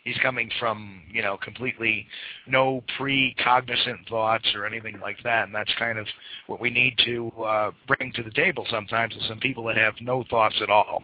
[0.04, 2.06] he's coming from you know completely
[2.46, 6.06] no pre-cognizant thoughts or anything like that, and that's kind of
[6.46, 9.94] what we need to uh, bring to the table sometimes is some people that have
[10.00, 11.02] no thoughts at all.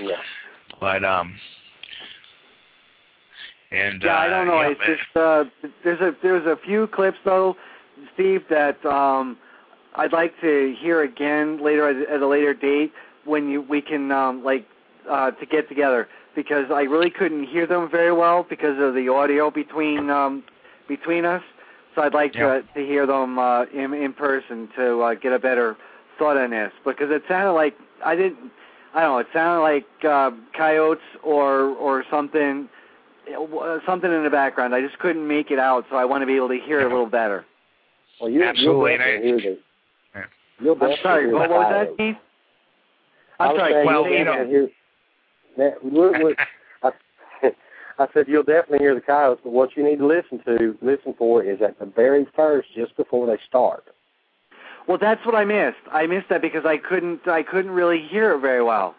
[0.00, 0.16] Yeah.
[0.80, 1.34] But um,
[3.70, 4.60] and Yeah, I uh, don't know.
[4.60, 5.44] yeah, it's just uh
[5.84, 7.56] there's a there's a few clips though,
[8.14, 9.38] Steve, that um
[9.94, 12.92] I'd like to hear again later at, at a later date
[13.24, 14.66] when you we can um like
[15.10, 19.08] uh to get together because I really couldn't hear them very well because of the
[19.08, 20.44] audio between um
[20.86, 21.42] between us.
[21.96, 22.60] So I'd like Yeah.
[22.60, 25.76] to to hear them uh in in person to uh, get a better
[26.18, 27.74] thought on this because it sounded like
[28.04, 28.52] I didn't
[28.94, 32.68] I don't know, it sounded like uh coyotes or or something
[33.36, 34.72] uh, something in the background.
[34.74, 36.84] I just couldn't make it out, so I want to be able to hear it
[36.84, 37.44] a little better.
[38.20, 39.58] Well, you, Absolutely, You'll and I- definitely hear the,
[40.14, 40.24] Yeah.
[40.60, 41.96] you'll I'm sorry, what, was that.
[41.98, 42.16] Keith?
[43.40, 44.68] I I'm was sorry, saying well, you'll you know-
[45.56, 46.36] definitely hear, that, what,
[46.80, 46.94] what,
[47.42, 47.52] I,
[47.98, 51.14] I said you'll definitely hear the coyotes, but what you need to listen to, listen
[51.16, 53.84] for, is at the very first, just before they start.
[54.86, 55.78] Well, that's what I missed.
[55.90, 58.94] I missed that because I couldn't I couldn't really hear it very well.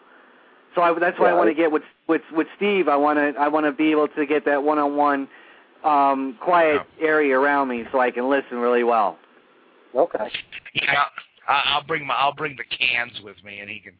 [0.74, 2.88] So I, that's why I want to get with with with Steve.
[2.88, 5.28] I want to I want to be able to get that one-on-one
[5.82, 9.18] um quiet area around me so I can listen really well.
[9.94, 10.30] Okay.
[10.74, 11.04] Yeah,
[11.48, 13.94] I'll bring my I'll bring the cans with me, and he can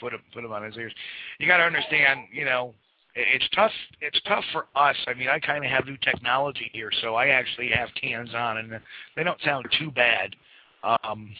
[0.00, 0.92] put them put them on his ears.
[1.38, 2.74] You got to understand, you know,
[3.14, 3.70] it's tough.
[4.00, 4.96] It's tough for us.
[5.06, 8.58] I mean, I kind of have new technology here, so I actually have cans on,
[8.58, 8.80] and
[9.16, 10.34] they don't sound too bad.
[10.82, 11.30] Um,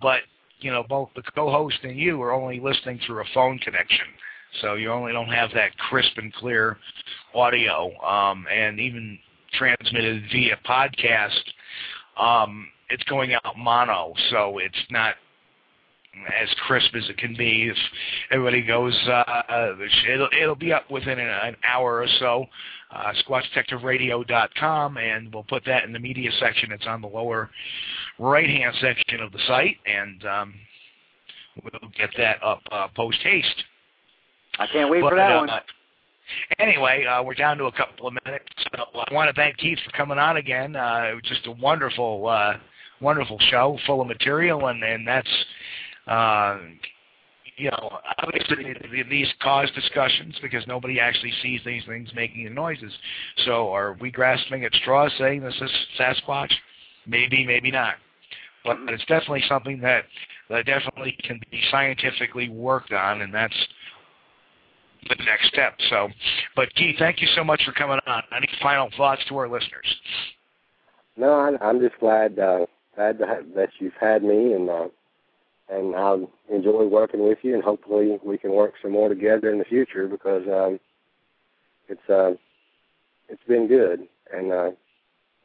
[0.00, 0.20] but
[0.60, 4.06] you know, both the co-host and you are only listening through a phone connection,
[4.60, 6.78] so you only don't have that crisp and clear
[7.34, 7.96] audio.
[8.02, 9.18] Um, and even
[9.52, 11.42] transmitted via podcast,
[12.18, 15.14] um, it's going out mono, so it's not
[16.14, 17.68] as crisp as it can be.
[17.68, 17.76] If
[18.30, 19.74] everybody goes, uh,
[20.08, 22.46] it'll it'll be up within an, an hour or so.
[22.92, 26.72] Uh, SquatchDetectiveRadio.com, and we'll put that in the media section.
[26.72, 27.48] It's on the lower
[28.18, 30.54] right-hand section of the site, and um,
[31.62, 33.64] we'll get that up uh, post haste.
[34.58, 35.50] I can't wait But, for that uh, one.
[36.58, 38.46] Anyway, uh, we're down to a couple of minutes.
[38.74, 40.74] So I want to thank Keith for coming on again.
[40.76, 42.54] Uh, it was just a wonderful, uh,
[43.00, 45.34] wonderful show, full of material, and and that's, uh,
[47.56, 48.74] you know, obviously
[49.10, 52.92] these cause discussions because nobody actually sees these things making the noises.
[53.44, 56.52] So are we grasping at straws saying this is Sasquatch?
[57.06, 57.96] Maybe, maybe not.
[58.64, 60.04] But it's definitely something that,
[60.48, 63.54] that definitely can be scientifically worked on, and that's
[65.08, 65.74] the next step.
[65.88, 66.08] So,
[66.56, 68.22] but Keith, thank you so much for coming on.
[68.36, 69.86] Any final thoughts to our listeners?
[71.16, 74.88] No, I, I'm just glad uh, glad that you've had me, and uh,
[75.70, 79.58] and I'll enjoy working with you, and hopefully we can work some more together in
[79.58, 80.80] the future because um,
[81.88, 82.32] it's uh,
[83.28, 84.70] it's been good, and uh,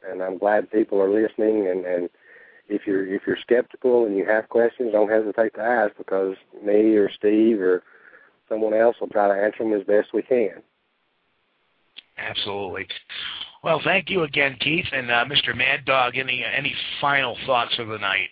[0.08, 2.08] and I'm glad people are listening, and and
[2.68, 6.96] if you're if you're skeptical and you have questions, don't hesitate to ask because me
[6.96, 7.82] or Steve or
[8.48, 10.62] someone else will try to answer them as best we can.
[12.18, 12.88] Absolutely.
[13.62, 15.56] Well, thank you again, Keith and uh, Mr.
[15.56, 16.16] Mad Dog.
[16.16, 18.28] Any any final thoughts of the night?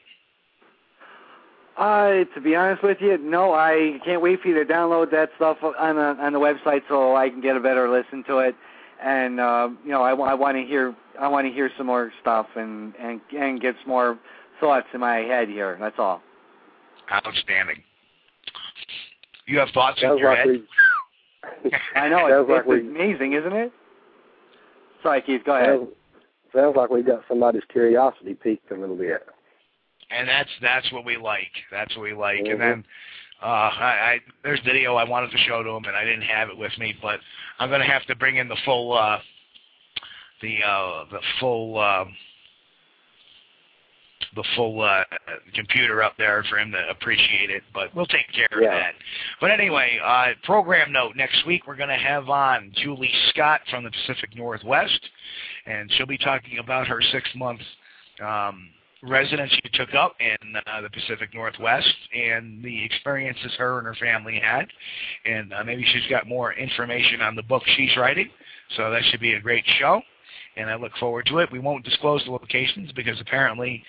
[1.76, 3.52] Uh, to be honest with you, no.
[3.52, 7.16] I can't wait for you to download that stuff on the on the website so
[7.16, 8.54] I can get a better listen to it.
[9.02, 12.12] And uh, you know, I, I want to hear I want to hear some more
[12.20, 14.18] stuff and and and get some more
[14.60, 15.76] thoughts in my head here.
[15.80, 16.22] That's all.
[17.12, 17.82] Outstanding.
[19.46, 20.62] You have thoughts in Sounds your head?
[21.96, 23.72] I know Sounds it's, like it's we- amazing, isn't it?
[25.02, 25.42] Sorry, Keith.
[25.44, 25.80] Go ahead.
[25.80, 25.88] sounds,
[26.54, 29.26] sounds like we got somebody's curiosity piqued a little bit.
[30.16, 31.50] And that's that's what we like.
[31.70, 32.40] That's what we like.
[32.40, 32.52] Mhm.
[32.52, 32.84] And then
[33.42, 33.84] uh, I,
[34.14, 36.76] I there's video I wanted to show to him, and I didn't have it with
[36.78, 37.20] me, but
[37.58, 39.18] I'm gonna have to bring in the full uh,
[40.40, 42.04] the uh, the full uh,
[44.36, 45.04] the full uh,
[45.54, 47.62] computer up there for him to appreciate it.
[47.72, 48.68] But we'll take care Yeah.
[48.68, 48.94] of that.
[49.40, 53.90] But anyway, uh, program note: next week we're gonna have on Julie Scott from the
[53.90, 55.00] Pacific Northwest,
[55.66, 57.60] and she'll be talking about her six month.
[58.24, 58.70] Um,
[59.08, 63.94] residence she took up in uh, the Pacific Northwest and the experiences her and her
[63.94, 64.66] family had.
[65.24, 68.30] And uh, maybe she's got more information on the book she's writing.
[68.76, 70.00] So that should be a great show.
[70.56, 71.50] And I look forward to it.
[71.50, 73.82] We won't disclose the locations because apparently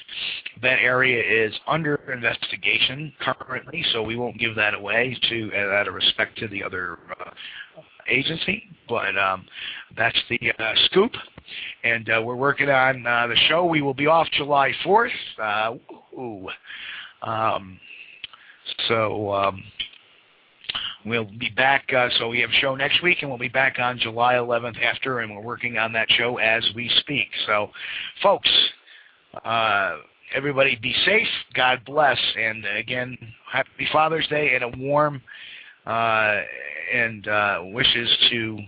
[0.63, 5.87] that area is under investigation currently, so we won't give that away to uh, out
[5.87, 7.31] of respect to the other uh,
[8.09, 8.63] agency.
[8.89, 9.45] But um,
[9.95, 11.11] that's the uh, scoop
[11.83, 13.65] and uh, we're working on uh, the show.
[13.65, 15.09] We will be off July 4th.
[15.41, 15.75] Uh.
[17.21, 17.79] Um,
[18.87, 19.63] so um,
[21.05, 21.91] we'll be back.
[21.95, 24.81] Uh, so we have a show next week, and we'll be back on July 11th
[24.81, 27.27] after, and we're working on that show as we speak.
[27.47, 27.69] So,
[28.21, 28.49] folks,
[29.43, 29.97] uh,
[30.33, 31.27] everybody be safe.
[31.53, 32.19] God bless.
[32.37, 33.17] And again,
[33.51, 35.21] happy Father's Day and a warm
[35.85, 36.41] uh,
[36.93, 38.59] and uh, wishes to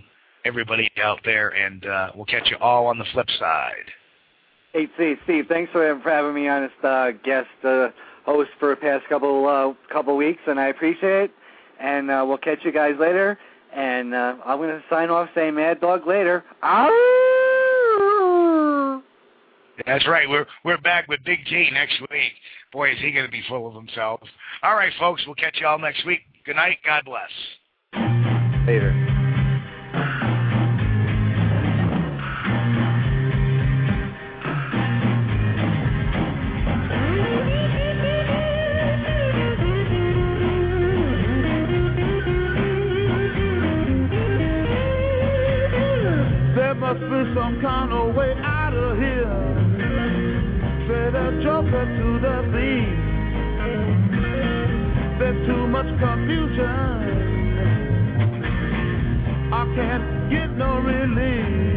[0.48, 3.84] everybody out there, and uh, we'll catch you all on the flip side.
[4.72, 7.90] Hey, Steve, Steve, thanks for, for having me on as uh, guest uh,
[8.24, 11.30] host for the past couple uh, couple weeks, and I appreciate it.
[11.80, 13.38] And uh, we'll catch you guys later.
[13.74, 16.42] And uh, I'm going to sign off saying Mad Dog later.
[16.62, 16.94] Ow!
[19.86, 20.28] That's right.
[20.28, 22.32] We're we're back with Big T next week.
[22.72, 24.20] Boy, is he going to be full of himself.
[24.62, 25.22] All right, folks.
[25.26, 26.20] We'll catch you all next week.
[26.44, 26.78] Good night.
[26.84, 27.30] God bless.
[28.66, 28.97] Later.
[46.98, 49.30] Be some kind of way out of here.
[50.88, 52.98] Say the joker to the thief.
[55.18, 56.76] There's too much confusion.
[59.52, 61.67] I can't get no relief.